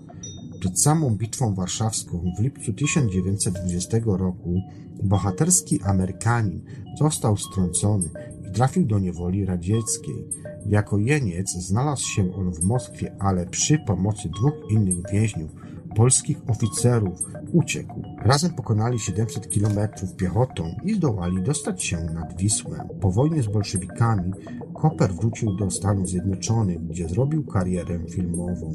[0.61, 4.63] Przed samą bitwą warszawską w lipcu 1920 roku
[5.03, 6.63] bohaterski Amerykanin
[6.99, 8.11] został strącony
[8.49, 10.25] i trafił do niewoli radzieckiej.
[10.67, 15.51] Jako jeniec znalazł się on w Moskwie, ale przy pomocy dwóch innych więźniów
[15.97, 18.03] polskich oficerów uciekł.
[18.31, 22.89] Razem pokonali 700 kilometrów piechotą i zdołali dostać się nad Wisłę.
[23.01, 24.33] Po wojnie z bolszewikami
[24.75, 28.75] Koper wrócił do Stanów Zjednoczonych, gdzie zrobił karierę filmową,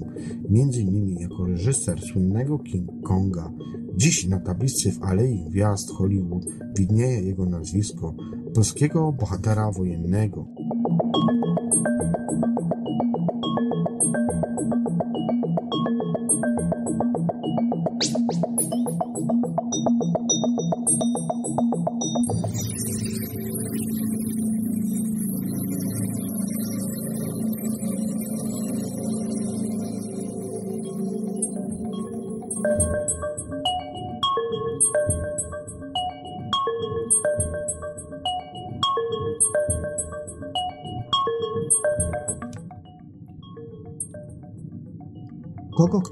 [0.49, 3.51] między innymi jako reżyser słynnego King Konga.
[3.95, 6.45] Dziś na tablicy w Alei Gwiazd Hollywood
[6.77, 8.13] widnieje jego nazwisko
[8.53, 10.45] polskiego bohatera wojennego.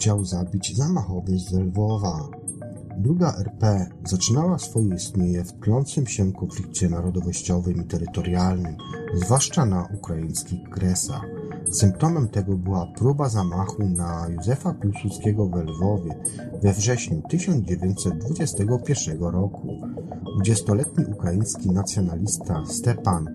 [0.04, 2.30] Chciał zabić zamachowy z Lwowa?
[2.98, 8.76] Druga RP zaczynała swoje istnienie w tlącym się konflikcie narodowościowym i terytorialnym,
[9.14, 11.26] zwłaszcza na ukraińskich Kresach.
[11.72, 16.16] Symptomem tego była próba zamachu na Józefa Piłsudskiego w Lwowie
[16.64, 19.68] we wrześniu 1921 roku.
[20.34, 23.28] Dwudziestoletni ukraiński nacjonalista Stepan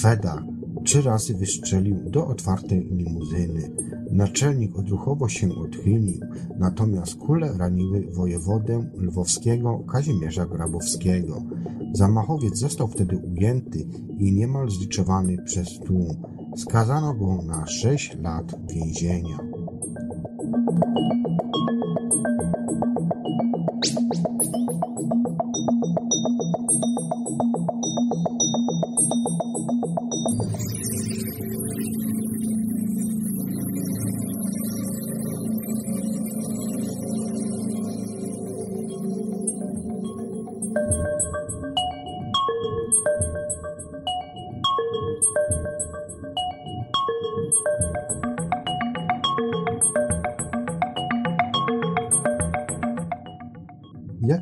[0.00, 0.42] Feda
[0.84, 3.70] trzy razy wystrzelił do otwartej limuzyny.
[4.12, 6.20] Naczelnik odruchowo się odchylił,
[6.58, 11.42] natomiast kule raniły wojewodę lwowskiego Kazimierza Grabowskiego.
[11.92, 13.86] Zamachowiec został wtedy ujęty
[14.18, 16.22] i niemal zliczowany przez tłum.
[16.56, 19.38] Skazano go na sześć lat więzienia.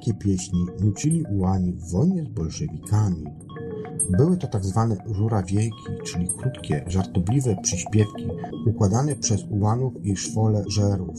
[0.08, 3.24] Jakie pieśni nucili ułani w wojnie z bolszewikami?
[4.10, 8.28] Były to tak zwane żurawiejki, czyli krótkie, żartobliwe przyśpiewki
[8.66, 11.16] układane przez ułanów i szwole żerów.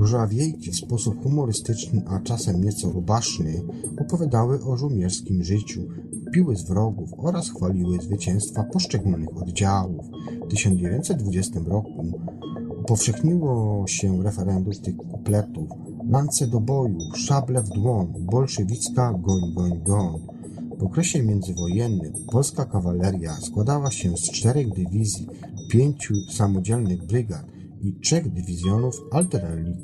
[0.00, 3.62] Żurawiejki w sposób humorystyczny, a czasem nieco rubaszny
[4.00, 5.88] opowiadały o żołnierskim życiu,
[6.32, 10.06] piły z wrogów oraz chwaliły zwycięstwa poszczególnych oddziałów.
[10.46, 12.12] W 1920 roku
[12.80, 15.79] upowszechniło się referendum tych kupletów.
[16.10, 20.26] Lance do boju, szable w dłoń, bolszewicka goń, goń, goń.
[20.78, 25.26] W okresie międzywojennym polska kawaleria składała się z czterech dywizji,
[25.70, 27.44] pięciu samodzielnych brygad
[27.82, 29.74] i trzech dywizjonów artylerii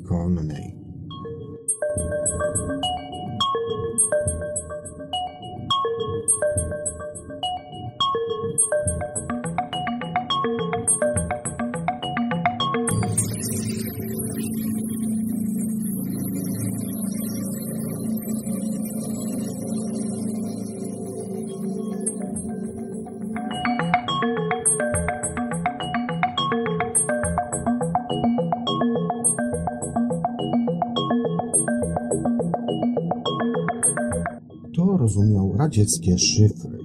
[35.77, 36.77] radzieckie szyfry.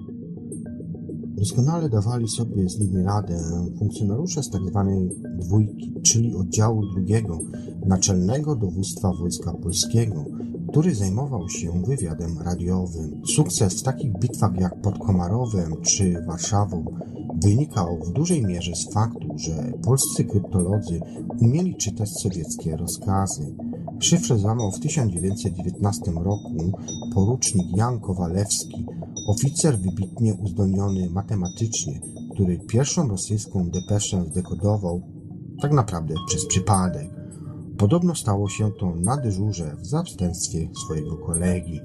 [1.37, 3.39] Doskonale dawali sobie z nimi radę
[3.79, 5.09] funkcjonariusze z tzw.
[5.39, 7.39] dwójki, czyli oddziału drugiego
[7.87, 10.25] Naczelnego Dowództwa Wojska Polskiego,
[10.69, 13.23] który zajmował się wywiadem radiowym.
[13.37, 16.85] Sukces w takich bitwach jak pod Komarowem czy Warszawą
[17.43, 21.01] wynikał w dużej mierze z faktu, że polscy kryptolodzy
[21.41, 23.55] umieli czytać sowieckie rozkazy.
[24.03, 26.73] Szyfrę złamał w 1919 roku
[27.15, 28.87] porucznik Jan Kowalewski,
[29.29, 32.01] oficer wybitnie uzdolniony matematycznie,
[32.35, 35.03] który pierwszą rosyjską depeszę zdekodował
[35.61, 37.11] tak naprawdę przez przypadek.
[37.79, 41.81] Podobno stało się to na dyżurze w zastępstwie swojego kolegi.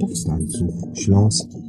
[0.00, 1.64] Powstańców śląskich.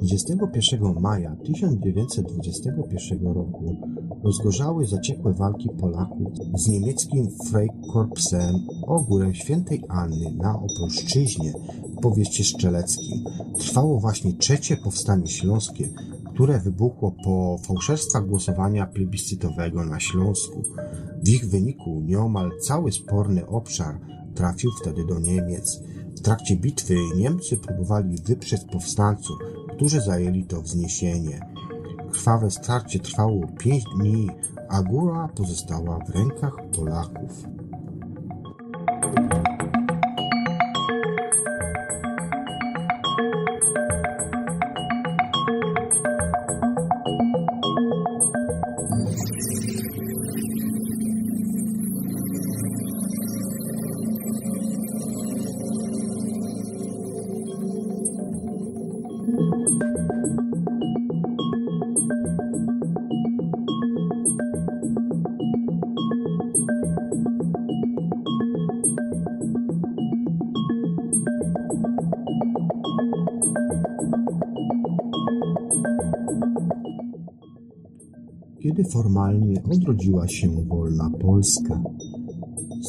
[0.00, 3.76] 21 maja 1921 roku
[4.24, 8.54] rozgorzały zaciekłe walki Polaków z niemieckim Freikorpsem
[8.86, 11.52] ogórem świętej Anny na Opolszczyźnie
[11.98, 13.24] w powieście strzeleckim.
[13.58, 15.88] Trwało właśnie trzecie powstanie śląskie,
[16.34, 20.64] które wybuchło po fałszerstwach głosowania plebiscytowego na Śląsku.
[21.22, 24.00] W ich wyniku nieomal cały sporny obszar
[24.34, 25.82] trafił wtedy do Niemiec.
[26.26, 29.38] Trakcie bitwy Niemcy próbowali wyprzeć powstańców,
[29.76, 31.40] którzy zajęli to wzniesienie.
[32.12, 34.30] Krwawe starcie trwało pięć dni,
[34.68, 37.44] a góra pozostała w rękach Polaków.
[78.76, 81.80] Kiedy formalnie odrodziła się wolna Polska.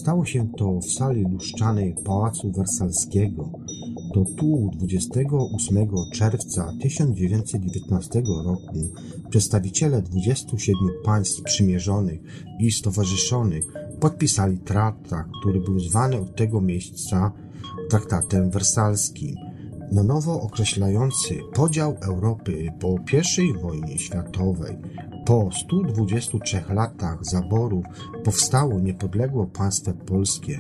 [0.02, 3.50] Stało się to w sali luszczanej Pałacu Wersalskiego.
[4.14, 8.80] To tu 28 czerwca 1919 roku
[9.30, 12.20] przedstawiciele 27 państw przymierzonych
[12.60, 13.64] i stowarzyszonych
[14.00, 17.32] podpisali traktat, który był zwany od tego miejsca
[17.90, 19.36] traktatem wersalskim
[19.92, 22.96] na nowo określający podział Europy po
[23.44, 24.78] I wojnie światowej.
[25.28, 27.86] Po 123 latach zaborów
[28.24, 30.60] powstało niepodległe państwo polskie.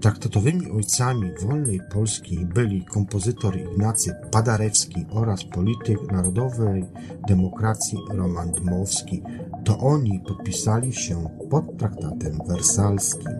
[0.00, 6.84] Traktatowymi ojcami wolnej Polski byli kompozytor Ignacy Padarewski oraz polityk narodowej
[7.28, 9.22] demokracji Roman Dmowski.
[9.64, 13.32] To oni podpisali się pod traktatem wersalskim.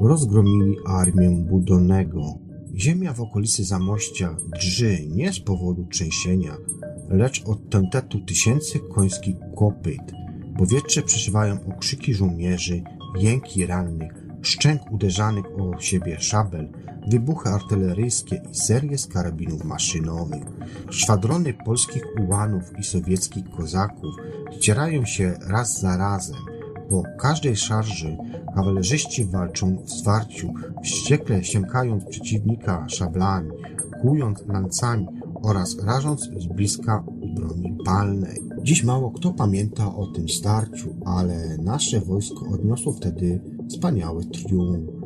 [0.00, 2.22] Rozgromili armię Budonego.
[2.74, 6.56] Ziemia w okolicy Zamościa drży nie z powodu trzęsienia,
[7.08, 10.12] lecz od tentetu tysięcy końskich kopyt.
[10.58, 12.82] Powietrze przeżywają okrzyki żołnierzy,
[13.18, 14.12] jęki rannych,
[14.42, 16.72] szczęk uderzanych o siebie szabel,
[17.10, 20.44] wybuchy artyleryjskie i serie z karabinów maszynowych.
[20.90, 24.14] Szwadrony polskich ułanów i sowieckich kozaków
[24.56, 26.57] ścierają się raz za razem.
[26.88, 28.16] Po każdej szarży
[28.54, 33.50] kawalerzyści walczą w zwarciu, wściekle siękając przeciwnika szablami,
[34.00, 35.06] kłując lancami
[35.42, 38.42] oraz rażąc z bliska broni palnej.
[38.62, 44.98] Dziś mało kto pamięta o tym starciu, ale nasze wojsko odniosło wtedy wspaniały triumf.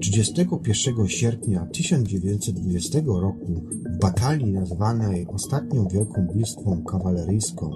[0.00, 3.62] 31 sierpnia 1920 roku
[3.96, 7.70] w batalii nazwanej ostatnią Wielką Bitwą Kawaleryjską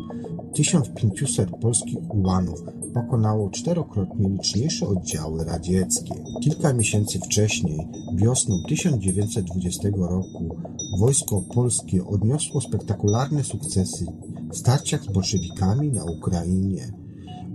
[0.58, 2.62] 1500 polskich ułanów
[2.94, 6.14] pokonało czterokrotnie liczniejsze oddziały radzieckie.
[6.42, 10.56] Kilka miesięcy wcześniej, wiosną 1920 roku,
[10.98, 14.06] wojsko polskie odniosło spektakularne sukcesy
[14.50, 16.92] w starciach z bolszewikami na Ukrainie.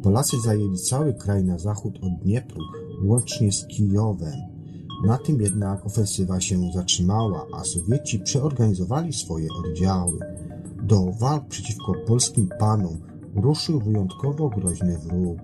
[0.03, 2.61] Polacy zajęli cały kraj na zachód od Dniepru,
[3.05, 4.35] łącznie z Kijowem.
[5.05, 10.19] Na tym jednak ofensywa się zatrzymała, a Sowieci przeorganizowali swoje oddziały.
[10.83, 12.97] Do walk przeciwko polskim panom
[13.35, 15.37] ruszył wyjątkowo groźny wróg.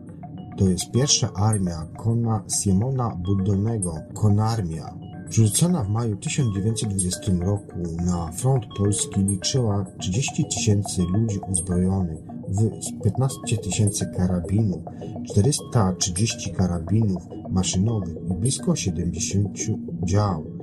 [0.58, 4.94] To jest pierwsza armia konna Siemona Budonnego, konarmia.
[5.30, 12.70] Przerzucona w maju 1920 roku na front polski liczyła 30 tysięcy ludzi uzbrojonych w
[13.04, 14.84] 15 tysięcy karabinów,
[15.30, 19.58] 430 karabinów maszynowych i blisko 70
[20.04, 20.59] dział.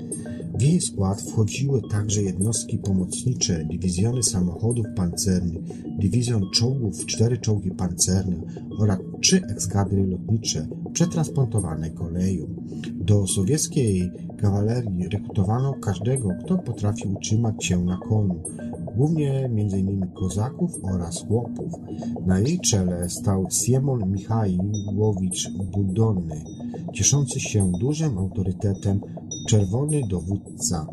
[0.59, 5.63] W jej skład wchodziły także jednostki pomocnicze, dywizjony samochodów pancernych,
[5.99, 8.37] dywizjon czołgów, cztery czołgi pancerne
[8.79, 12.47] oraz trzy ekskadry lotnicze przetransportowane koleją.
[12.95, 18.43] Do sowieckiej kawalerii rekrutowano każdego, kto potrafił utrzymać się na koniu,
[18.97, 20.07] głównie m.in.
[20.15, 21.73] kozaków oraz chłopów.
[22.27, 26.45] Na jej czele stał Siemon Michajłowicz Budonny,
[26.95, 29.01] cieszący się dużym autorytetem
[29.49, 30.87] czerwony dowódca.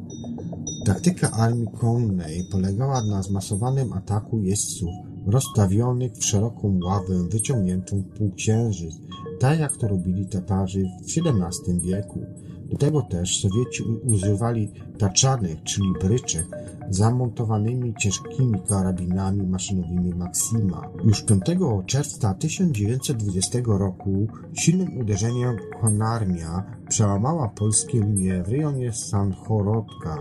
[0.85, 4.89] Taktyka armii konnej polegała na zmasowanym ataku jeźdźców
[5.25, 8.93] rozstawionych w szeroką ławę wyciągniętą w półksiężyc,
[9.39, 12.25] tak jak to robili Tatarzy w XVII wieku.
[12.73, 16.45] Do tego też Sowieci używali taczanych, czyli bryczek,
[16.89, 20.89] zamontowanymi ciężkimi karabinami maszynowymi Maxima.
[21.03, 21.41] Już 5
[21.85, 30.17] czerwca 1920 roku silnym uderzeniem konarmia przełamała polskie linie w rejonie Sanchorodka.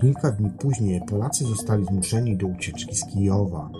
[0.00, 3.70] Kilka dni później Polacy zostali zmuszeni do ucieczki z Kijowa.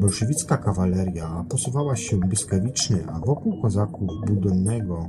[0.00, 5.06] Bolszewicka kawaleria posuwała się błyskawicznie, a wokół kozaków Budonnego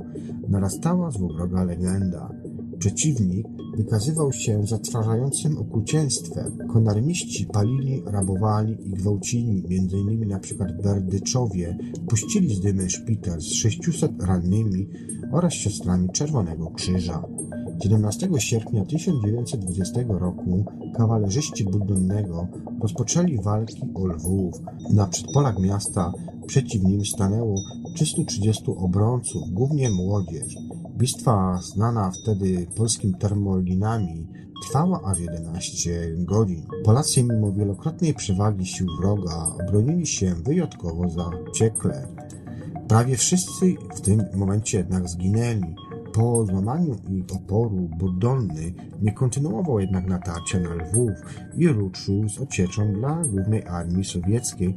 [0.48, 2.30] narastała złowroga legenda.
[2.78, 6.58] Przeciwnik wykazywał się zatrważającym okrucieństwem.
[6.72, 10.38] Konarmiści palili, rabowali i gwałcili, m.in.
[10.42, 14.88] w Berdyczowie, puścili z dymy szpital z 600 rannymi
[15.32, 17.24] oraz siostrami Czerwonego Krzyża.
[17.82, 20.64] 17 sierpnia 1920 roku
[20.96, 22.48] kawalerzyści Budonnego
[22.80, 24.54] rozpoczęli walki o Lwów.
[24.94, 26.12] Na przedpolach miasta
[26.46, 27.54] przeciw nim stanęło
[27.94, 30.56] 330 obrońców, głównie młodzież.
[30.98, 34.26] Bitwa, znana wtedy polskim termolinami,
[34.62, 36.66] trwała aż 11 godzin.
[36.84, 42.08] Polacy mimo wielokrotnej przewagi sił wroga bronili się wyjątkowo zaciekle.
[42.88, 45.74] Prawie wszyscy w tym momencie jednak zginęli.
[46.12, 51.12] Po złamaniu ich oporu Budonny nie kontynuował jednak natarcia na Lwów
[51.56, 54.74] i ruszył z ocieczą dla głównej armii sowieckiej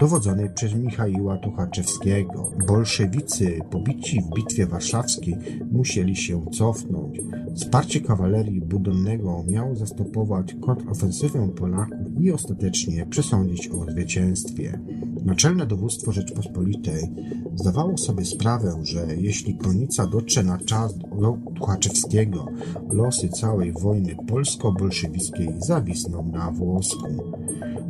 [0.00, 2.52] dowodzonej przez Michaiła Tuchaczewskiego.
[2.66, 5.36] Bolszewicy pobici w bitwie warszawskiej
[5.72, 7.20] musieli się cofnąć.
[7.54, 14.80] Wsparcie kawalerii Budonnego miało zastopować kontrofensywę Polaków i ostatecznie przesądzić o zwycięstwie.
[15.24, 17.12] Naczelne dowództwo Rzeczpospolitej
[17.54, 22.46] zdawało sobie sprawę, że jeśli konica dotrze na czas do Tuchaczewskiego,
[22.88, 27.06] losy całej wojny polsko-bolszewickiej zawisną na włosku.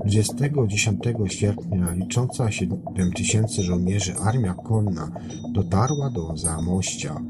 [0.07, 5.11] 20-10 sierpnia licząca 7 tysięcy żołnierzy armia konna
[5.53, 7.21] dotarła do Zamościa.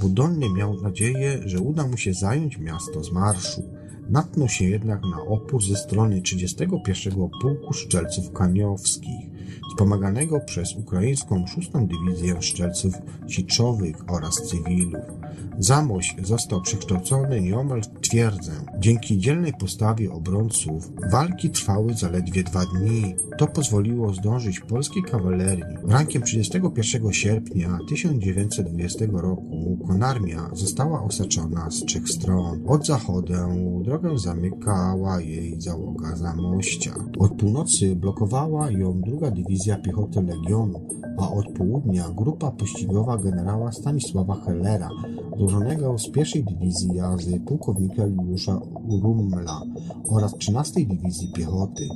[0.00, 3.62] Budonny miał nadzieję, że uda mu się zająć miasto z marszu.
[4.10, 9.31] Natknął się jednak na opór ze strony 31 Pułku Szczelców Kaniowskich,
[9.70, 12.94] wspomaganego przez ukraińską 6 Dywizję Szczelców
[13.28, 15.21] Siczowych oraz cywilów.
[15.58, 18.52] Zamość został przekształcony nieomal w twierdzę.
[18.78, 23.14] Dzięki dzielnej postawie obrońców walki trwały zaledwie dwa dni.
[23.38, 25.64] To pozwoliło zdążyć polskiej kawalerii.
[25.88, 32.62] Rankiem 31 sierpnia 1920 roku konarmia została osaczona z trzech stron.
[32.66, 36.94] Od zachodu drogę zamykała jej załoga Zamościa.
[37.18, 44.34] Od północy blokowała ją druga dywizja piechoty Legionu, a od południa grupa pościgowa generała Stanisława
[44.34, 44.88] Hellera,
[45.36, 49.62] złożonego z pierwszej dywizji jazdy pułkownika Juliusza Urumla
[50.08, 51.88] oraz 13 dywizji piechoty.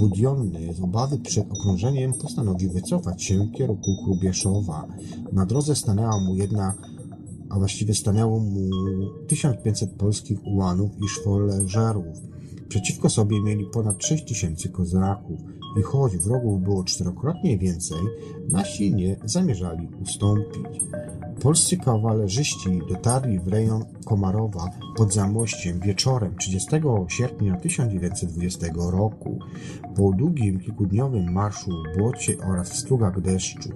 [0.00, 4.86] Budiony z obawy przed okrążeniem postanowił wycofać się w kierunku Hrubieszowa.
[5.32, 6.74] Na drodze stanęła mu jedna
[7.52, 8.70] a właściwie stanęło mu
[9.28, 12.06] 1500 polskich ułanów i szwoleżerów.
[12.68, 15.40] Przeciwko sobie mieli ponad 6000 kozaków
[15.78, 17.98] i choć wrogów było czterokrotnie więcej,
[18.48, 20.80] nasi nie zamierzali ustąpić.
[21.42, 26.70] Polscy kawalerzyści dotarli w rejon Komarowa pod Zamościem wieczorem 30
[27.08, 29.38] sierpnia 1920 roku.
[29.96, 33.70] Po długim kilkudniowym marszu w błocie oraz w strugach deszczu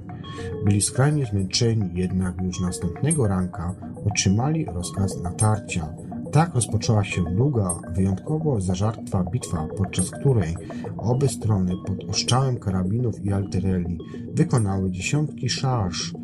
[0.64, 3.74] byli skrajnie zmęczeni, jednak już następnego ranka
[4.06, 5.94] otrzymali rozkaz natarcia.
[6.36, 10.56] Tak rozpoczęła się długa, wyjątkowo zażartwa bitwa, podczas której
[10.96, 13.98] obie strony pod oszczałem karabinów i artylerii
[14.34, 16.14] wykonały dziesiątki szarż.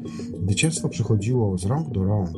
[0.42, 2.30] Zwycięstwo przechodziło z rąk do rąk.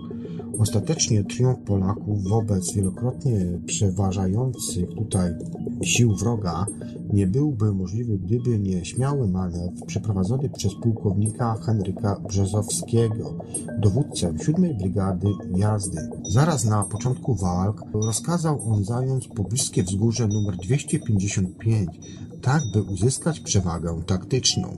[0.59, 5.34] Ostatecznie triumf Polaków wobec wielokrotnie przeważających tutaj
[5.82, 6.66] sił wroga
[7.12, 13.34] nie byłby możliwy, gdyby nie śmiały manewr przeprowadzony przez pułkownika Henryka Brzezowskiego,
[13.78, 16.09] dowódcę 7 Brygady Jazdy.
[16.30, 21.88] Zaraz na początku walk rozkazał on zająć pobliskie wzgórze nr 255,
[22.42, 24.76] tak by uzyskać przewagę taktyczną.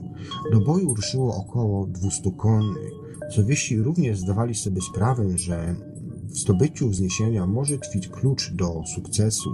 [0.51, 2.96] Do boju ruszyło około 200 konnych.
[3.29, 5.75] Sowieci również zdawali sobie sprawę, że
[6.23, 9.53] w zdobyciu wzniesienia może tkwić klucz do sukcesu.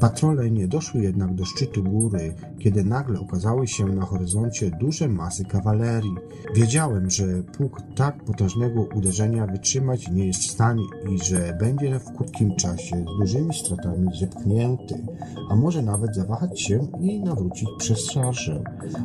[0.00, 5.44] Patrole nie doszły jednak do szczytu góry, kiedy nagle ukazały się na horyzoncie duże masy
[5.44, 6.14] kawalerii.
[6.54, 12.16] Wiedziałem, że pułk tak potężnego uderzenia wytrzymać nie jest w stanie i że będzie w
[12.16, 15.06] krótkim czasie z dużymi stratami zepchnięty,
[15.50, 18.64] a może nawet zawahać się i nawrócić przez szarżę.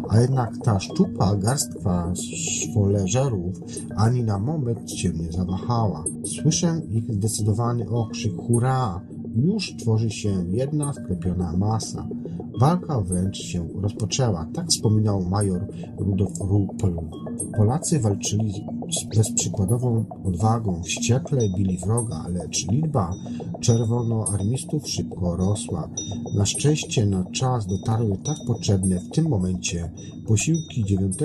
[0.10, 3.56] A jednak ta szczupa garstka szwoleżerów
[3.96, 6.04] ani na moment się nie zawahała.
[6.26, 9.02] Słyszę ich zdecydowany okrzyk hurra!
[9.36, 12.08] Już tworzy się jedna sklepiona masa.
[12.60, 16.96] Walka wręcz się rozpoczęła, tak wspominał major Rudolf Ruppel.
[17.58, 18.54] Polacy walczyli
[18.92, 23.14] z bezprzykładową odwagą, wściekle bili wroga, lecz liczba
[23.62, 25.90] czerwonoarmistów szybko rosła.
[26.38, 29.92] Na szczęście na czas dotarły tak potrzebne w tym momencie
[30.28, 31.16] posiłki 9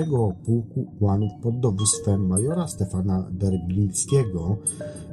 [0.45, 4.57] Pułku Ułanów pod dowództwem majora Stefana Derblińskiego,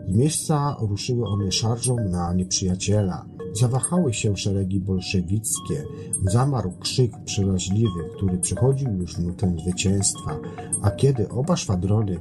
[0.09, 3.38] z miejsca ruszyły one szarżą na nieprzyjaciela.
[3.53, 5.85] Zawahały się szeregi bolszewickie.
[6.25, 10.39] Zamarł krzyk przeraźliwy, który przechodził już nutę zwycięstwa.
[10.83, 12.21] A kiedy oba szwadrony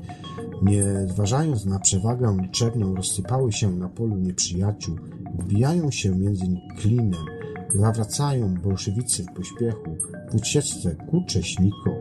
[0.61, 4.95] nie zważając na przewagę liczebną, rozsypały się na polu nieprzyjaciół,
[5.39, 6.45] wbijają się między
[6.79, 7.36] klinem,
[7.75, 9.97] zawracają bolszewicy w pośpiechu,
[10.31, 11.97] w ucieczce ku Cześnikom.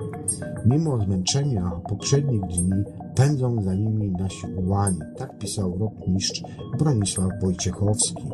[0.66, 6.42] Mimo zmęczenia poprzednich dni pędzą za nimi nasi ułani, tak pisał rotmistrz
[6.78, 8.24] Bronisław Wojciechowski.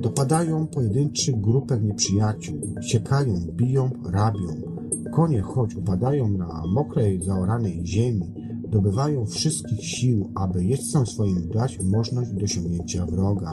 [0.00, 4.74] Dopadają pojedynczych grupek nieprzyjaciół, siekają, biją, rabią.
[5.12, 8.43] Konie choć upadają na mokrej, zaoranej ziemi,
[8.74, 13.50] dobywają wszystkich sił, aby jeźdźcom swoim dać możliwość dosięgnięcia wroga.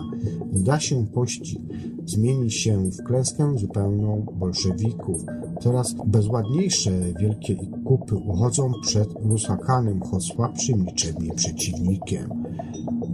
[0.54, 1.60] Zda się pościg,
[2.06, 5.22] zmieni się w klęskę zupełną bolszewików.
[5.62, 7.56] Coraz bezładniejsze wielkie
[7.86, 12.30] kupy uchodzą przed rusakanem, choć słabszym liczebnie przeciwnikiem.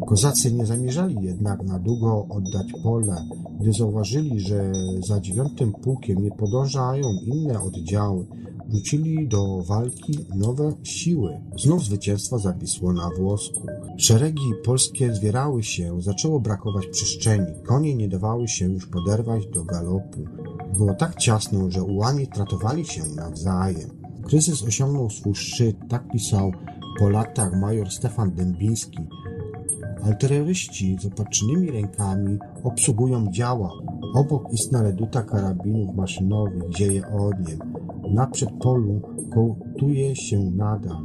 [0.08, 3.16] Kozacy nie zamierzali jednak na długo oddać pole,
[3.60, 4.72] gdy zauważyli, że
[5.08, 8.26] za dziewiątym pułkiem nie podążają inne oddziały,
[8.74, 11.42] rzucili do walki nowe siły.
[11.64, 13.62] Znów zwycięstwo zawisło na włosku.
[13.98, 17.46] Szeregi polskie zwierały się, zaczęło brakować przestrzeni.
[17.66, 20.26] Konie nie dawały się już poderwać do galopu.
[20.78, 23.90] Było tak ciasno, że ułani tratowali się nawzajem.
[24.24, 26.52] Kryzys osiągnął swój szczyt, tak pisał
[27.00, 29.00] po latach major Stefan Dębiński.
[30.04, 33.70] Artyleryści z opatrzonymi rękami obsługują działa.
[34.16, 37.60] Obok istna reduta karabinów maszynowych zieje ogniem.
[38.12, 39.02] Na przedpolu
[39.34, 41.04] kołtuje się nadal.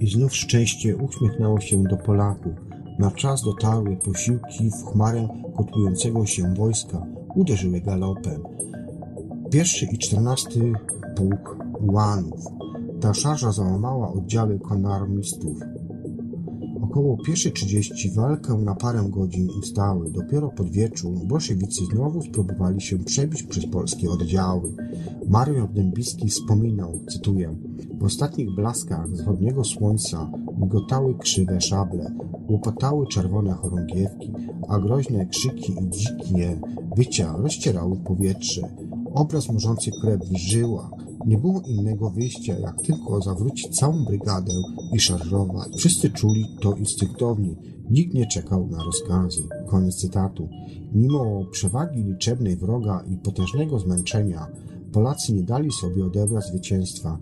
[0.00, 2.52] I znów szczęście uśmiechnęło się do Polaków.
[2.98, 7.06] Na czas dotarły posiłki w chmarę kotłującego się wojska.
[7.34, 8.42] Uderzyły galopem.
[9.50, 10.72] Pierwszy i czternasty
[11.16, 12.44] pułk ułanów.
[13.00, 15.58] Ta szarża załamała oddziały konarmistów.
[16.82, 20.10] Około pierwszej trzydzieści walkę na parę godzin ustały.
[20.10, 24.72] Dopiero pod wieczór bolszewicy znowu spróbowali się przebić przez polskie oddziały.
[25.28, 27.56] Mariusz Dębicki wspominał, cytuję,
[27.98, 32.12] w ostatnich blaskach wschodniego słońca migotały krzywe szable,
[32.48, 34.32] łopotały czerwone chorągiewki,
[34.68, 36.60] a groźne krzyki i dzikie
[36.96, 38.68] wycia rozcierały powietrze.
[39.14, 40.90] Obraz morzący krew w żyłach,
[41.26, 44.52] nie było innego wyjścia, jak tylko zawrócić całą brygadę
[44.92, 45.68] i szarżować.
[45.78, 47.54] Wszyscy czuli to instynktownie.
[47.90, 49.42] Nikt nie czekał na rozkazy.
[49.66, 50.48] Koniec cytatu.
[50.92, 54.46] Mimo przewagi liczebnej wroga i potężnego zmęczenia,
[54.92, 57.18] Polacy nie dali sobie odebrać zwycięstwa.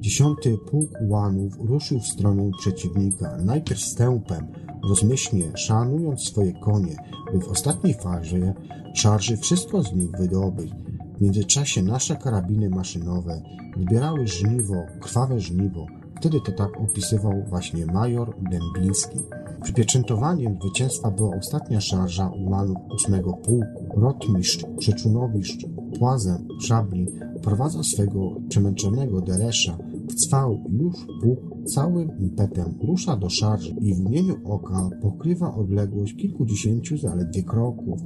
[0.00, 4.46] Dziesiąty pułk ułanów ruszył w stronę przeciwnika, najpierw stępem,
[4.88, 6.96] rozmyślnie, szanując swoje konie,
[7.32, 8.54] by w ostatniej fazie
[8.94, 10.72] szarży wszystko z nich wydobyć.
[11.18, 13.42] W międzyczasie nasze karabiny maszynowe
[13.80, 15.86] zbierały żniwo, krwawe żniwo.
[16.16, 19.18] Wtedy to tak opisywał właśnie major Dębliński.
[19.62, 24.00] Przypieczętowaniem zwycięstwa była ostatnia szarża ułanów ósmego pułku.
[24.00, 25.66] Rotmistrz, Przeczunowicz,
[25.98, 27.06] płazem szabli
[27.42, 29.78] prowadza swego przemęczonego Deresza
[30.14, 31.40] cwał już pułk
[31.74, 38.00] całym impetem rusza do szarży i w mieniu oka pokrywa odległość kilkudziesięciu zaledwie kroków,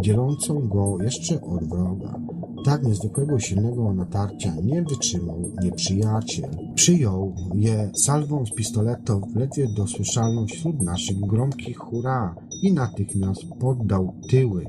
[0.00, 2.20] dzielącą go jeszcze od wroga.
[2.64, 6.50] Tak niezwykłego silnego natarcia nie wytrzymał nieprzyjaciel.
[6.74, 14.64] Przyjął je salwą z pistoletów ledwie dosłyszalną wśród naszych gromkich hurra i natychmiast poddał tyły.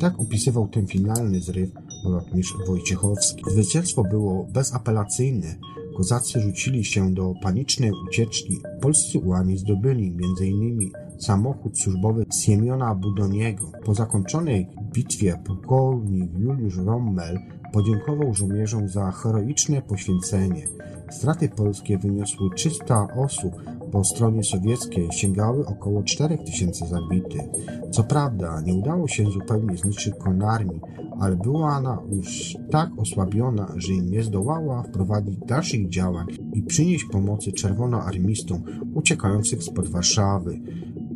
[0.00, 1.70] Tak opisywał ten finalny zryw
[2.04, 3.42] rotmistrz Wojciechowski.
[3.50, 5.54] Zwycięstwo było bezapelacyjne.
[5.96, 8.60] Kozacy rzucili się do panicznej ucieczki.
[8.80, 10.90] Polscy ułani zdobyli m.in.
[11.18, 13.72] samochód służbowy Siemiona Budoniego.
[13.84, 17.38] Po zakończonej bitwie pułkownik Juliusz Rommel
[17.72, 20.68] podziękował żołnierzom za heroiczne poświęcenie.
[21.10, 23.52] Straty polskie wyniosły 300 osób,
[23.92, 27.42] po stronie sowieckiej sięgały około 4000 zabitych.
[27.90, 30.80] Co prawda, nie udało się zupełnie zniszczyć konarmii,
[31.22, 37.52] ale była ona już tak osłabiona, że nie zdołała wprowadzić dalszych działań i przynieść pomocy
[37.52, 38.62] czerwonoarmistom
[38.94, 40.60] uciekających spod Warszawy.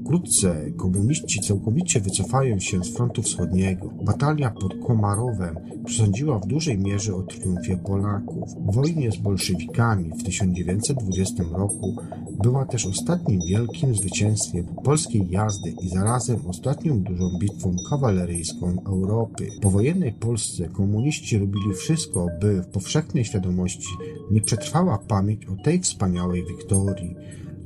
[0.07, 3.91] Wkrótce komuniści całkowicie wycofają się z frontu wschodniego.
[4.05, 8.49] Batalia pod Komarowem przesądziła w dużej mierze o triumfie Polaków.
[8.69, 11.97] W wojnie z bolszewikami w 1920 roku
[12.43, 19.49] była też ostatnim wielkim zwycięstwem polskiej jazdy i zarazem ostatnią dużą bitwą kawaleryjską Europy.
[19.63, 23.89] Po wojennej Polsce komuniści robili wszystko, by w powszechnej świadomości
[24.31, 27.17] nie przetrwała pamięć o tej wspaniałej wiktorii.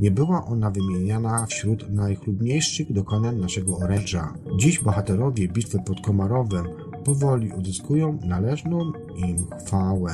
[0.01, 4.35] Nie była ona wymieniana wśród najchlubniejszych dokonań naszego oręża.
[4.57, 6.67] Dziś bohaterowie bitwy pod Komarowem
[7.05, 9.37] powoli uzyskują należną im
[9.67, 10.13] chwałę.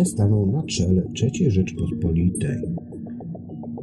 [0.00, 2.62] Nie stanął na czele III Rzeczpospolitej?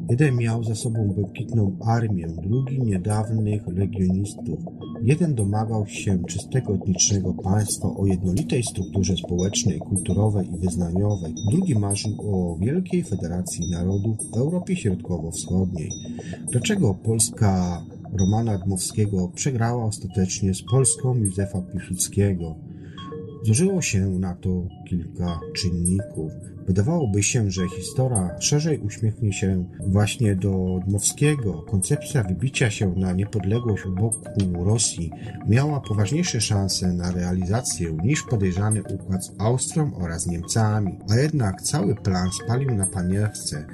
[0.10, 4.60] Jeden miał za sobą błękitną armię, drugi niedawnych legionistów.
[5.02, 11.34] Jeden domagał się czystego etnicznego państwa o jednolitej strukturze społecznej, kulturowej i wyznaniowej.
[11.52, 15.90] Drugi marzył o wielkiej federacji narodów w Europie Środkowo-Wschodniej.
[16.52, 17.82] Dlaczego Polska
[18.14, 22.67] Romana Dmowskiego przegrała ostatecznie z Polską Józefa Piłsudskiego?
[23.48, 26.32] Złożyło się na to kilka czynników.
[26.68, 31.54] Wydawałoby się, że historia szerzej uśmiechnie się właśnie do Dmowskiego.
[31.54, 35.12] Koncepcja wybicia się na niepodległość u boku Rosji
[35.48, 41.00] miała poważniejsze szanse na realizację niż podejrzany układ z Austrią oraz Niemcami.
[41.10, 43.66] A jednak cały plan spalił na panierce.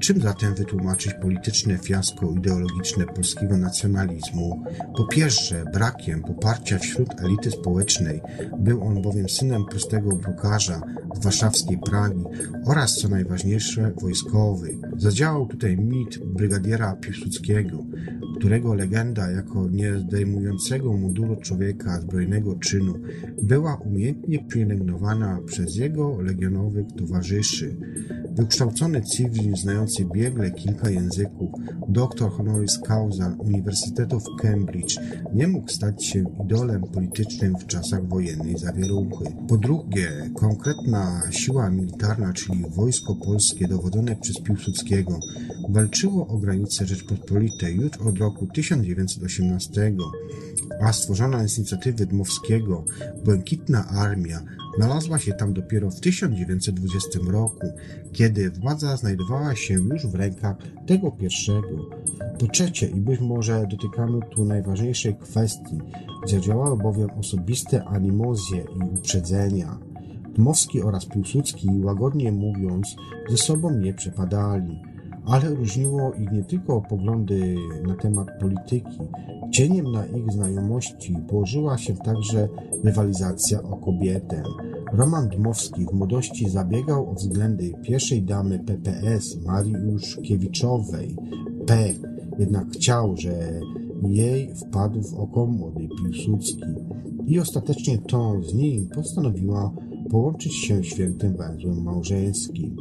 [0.00, 4.64] Czym zatem wytłumaczyć polityczne fiasko ideologiczne polskiego nacjonalizmu?
[4.96, 8.20] Po pierwsze, brakiem poparcia wśród elity społecznej.
[8.58, 10.80] Był on bowiem synem prostego brukarza
[11.14, 12.24] z warszawskiej Pragi
[12.64, 14.78] oraz, co najważniejsze, wojskowy.
[14.96, 17.84] Zadziałał tutaj mit brygadiera Piłsudskiego,
[18.38, 22.94] którego legenda jako nie zdejmującego munduru człowieka zbrojnego czynu
[23.42, 27.76] była umiejętnie pielęgnowana przez jego legionowych towarzyszy.
[28.36, 31.50] Wykształcony cywil, znający biegle kilka języków,
[31.88, 34.96] doktor honoris causa Uniwersytetu w Cambridge
[35.34, 39.24] nie mógł stać się idolem politycznym w czasach wojennej zawieruchy.
[39.48, 45.20] Po drugie, konkretna siła militarna, czyli wojsko polskie dowodzone przez Piłsudskiego,
[45.68, 49.92] walczyło o granice Rzeczpospolitej już od roku 1918,
[50.80, 52.84] a stworzona z inicjatywy Dmowskiego
[53.24, 54.40] Błękitna Armia
[54.78, 57.66] znalazła się tam dopiero w 1920 roku,
[58.12, 60.56] kiedy władza znajdowała się już w rękach
[60.86, 61.90] tego pierwszego.
[62.38, 65.78] Po trzecie, i być może dotykamy tu najważniejszej kwestii,
[66.26, 69.78] zadziałały bowiem osobiste animozje i uprzedzenia.
[70.34, 72.96] Dmowski oraz Piłsudski, łagodnie mówiąc,
[73.30, 74.82] ze sobą nie przepadali
[75.28, 77.56] ale różniło ich nie tylko poglądy
[77.86, 78.98] na temat polityki.
[79.50, 82.48] Cieniem na ich znajomości położyła się także
[82.84, 84.42] rywalizacja o kobietę.
[84.92, 91.16] Roman Dmowski w młodości zabiegał o względy pierwszej damy PPS Marii Juszkiewiczowej.
[91.66, 91.94] P.
[92.38, 93.60] jednak chciał, że
[94.02, 96.62] jej wpadł w oko młody Piłsudski
[97.26, 99.72] i ostatecznie to z nim postanowiła
[100.10, 102.76] połączyć się świętym węzłem małżeńskim.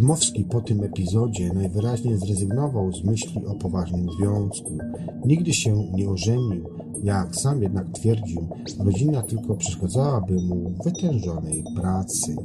[0.00, 4.78] Dmowski po tym epizodzie najwyraźniej zrezygnował z myśli o poważnym związku.
[5.24, 6.64] Nigdy się nie ożenił,
[7.02, 8.48] jak sam jednak twierdził,
[8.78, 12.36] rodzina tylko przeszkadzałaby mu w wytężonej pracy.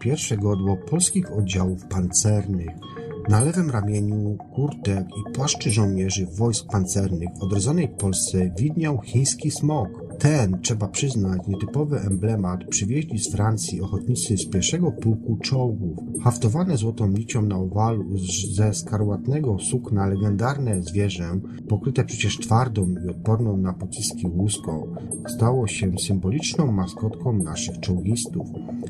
[0.00, 2.70] Pierwsze godło polskich oddziałów pancernych.
[3.28, 9.88] Na lewym ramieniu kurtek i płaszczy żołnierzy wojsk pancernych w odrodzonej Polsce widniał chiński smok.
[10.18, 15.98] Ten, trzeba przyznać, nietypowy emblemat przywieźli z Francji ochotnicy z pierwszego pułku czołgów.
[16.22, 18.04] Haftowane złotą nicią na owalu
[18.54, 24.94] ze skarłatnego sukna legendarne zwierzę, pokryte przecież twardą i odporną na pociski łuską,
[25.28, 28.46] stało się symboliczną maskotką naszych czołgistów.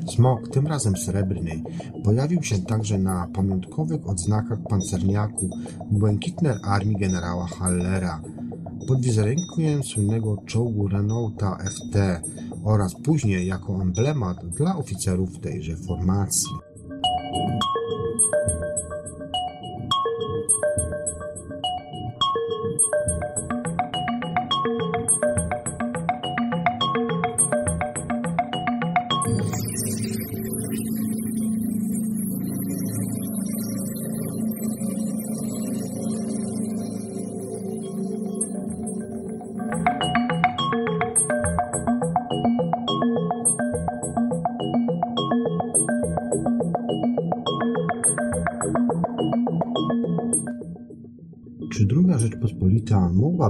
[0.07, 1.63] Smok, tym razem srebrny,
[2.03, 5.49] pojawił się także na pamiątkowych odznakach pancerniaków
[5.91, 8.21] błękitnej armii generała Hallera,
[8.87, 12.21] pod wizerunkiem słynnego czołgu Renaulta FT
[12.63, 16.51] oraz później jako emblemat dla oficerów tejże formacji.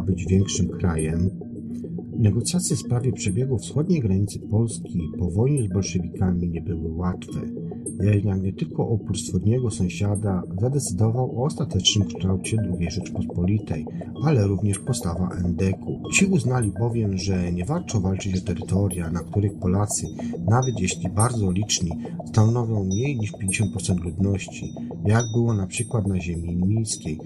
[0.02, 1.30] Być większym krajem?
[2.18, 7.40] Negocjacje w sprawie przebiegu wschodniej granicy Polski po wojnie z bolszewikami nie były łatwe.
[8.02, 13.86] Jednak nie tylko opór wschodniego sąsiada zadecydował o ostatecznym kształcie II Rzeczpospolitej,
[14.24, 16.04] ale również postawa Endeku.
[16.14, 20.08] Ci uznali bowiem, że nie warto walczyć o terytoria, na których Polacy,
[20.50, 21.92] nawet jeśli bardzo liczni,
[22.26, 24.74] stanowią mniej niż 50% ludności,
[25.06, 27.20] jak było na przykład na ziemi miejskiej.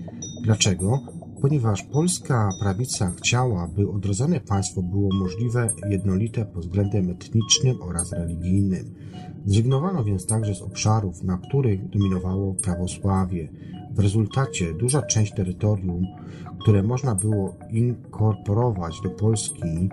[0.44, 1.00] Dlaczego?
[1.46, 8.96] Ponieważ polska prawica chciała, by odrodzone państwo było możliwe jednolite pod względem etnicznym oraz religijnym.
[9.46, 13.50] Zrezygnowano więc także z obszarów, na których dominowało prawosławie.
[13.92, 16.06] W rezultacie duża część terytorium,
[16.60, 19.90] które można było inkorporować do Polski,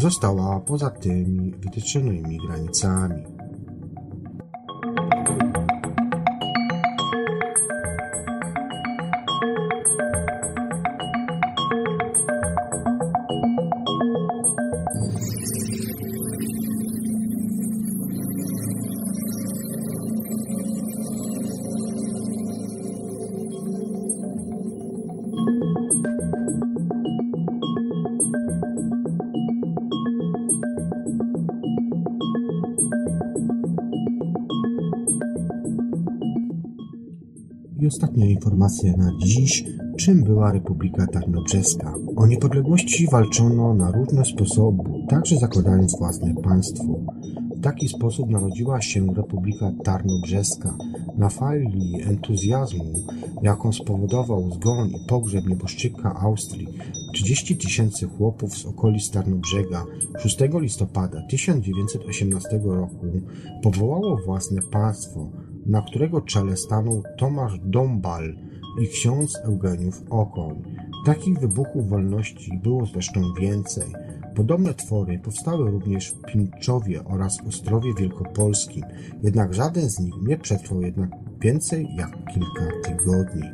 [0.00, 3.33] została poza tymi wytyczonymi granicami.
[38.64, 39.64] Informacja na dziś.
[39.98, 41.94] Czym była Republika Tarnobrzeska?
[42.16, 46.84] O niepodległości walczono na różne sposoby, także zakładając własne państwo.
[47.56, 50.76] W taki sposób narodziła się Republika Tarnobrzeska.
[51.18, 52.84] Na fali entuzjazmu,
[53.42, 56.68] jaką spowodował zgon i pogrzeb nieboszczyka Austrii,
[57.14, 59.84] 30 tysięcy chłopów z okolic Tarnobrzega
[60.18, 63.06] 6 listopada 1918 roku
[63.62, 65.30] powołało własne państwo,
[65.66, 68.36] na którego czele stanął Tomasz Dąbal
[68.80, 70.62] i ksiądz Eugeniusz Okoń.
[71.06, 73.92] Takich wybuchów wolności było zresztą więcej.
[74.36, 78.84] Podobne twory powstały również w Pińczowie oraz Ostrowie Wielkopolskim,
[79.22, 81.10] jednak żaden z nich nie przetrwał jednak
[81.40, 83.50] więcej jak kilka tygodni.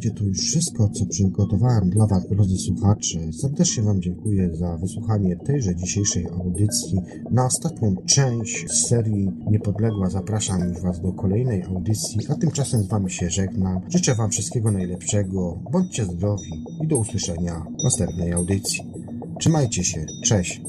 [0.00, 3.32] Będzie to już wszystko, co przygotowałem dla Was, drodzy słuchacze.
[3.32, 6.98] Serdecznie Wam dziękuję za wysłuchanie tejże dzisiejszej audycji.
[7.30, 13.10] Na ostatnią część serii Niepodległa zapraszam już Was do kolejnej audycji, a tymczasem z Wami
[13.10, 13.80] się żegnam.
[13.88, 18.92] Życzę Wam wszystkiego najlepszego, bądźcie zdrowi i do usłyszenia w następnej audycji.
[19.38, 20.62] Trzymajcie się, cześć!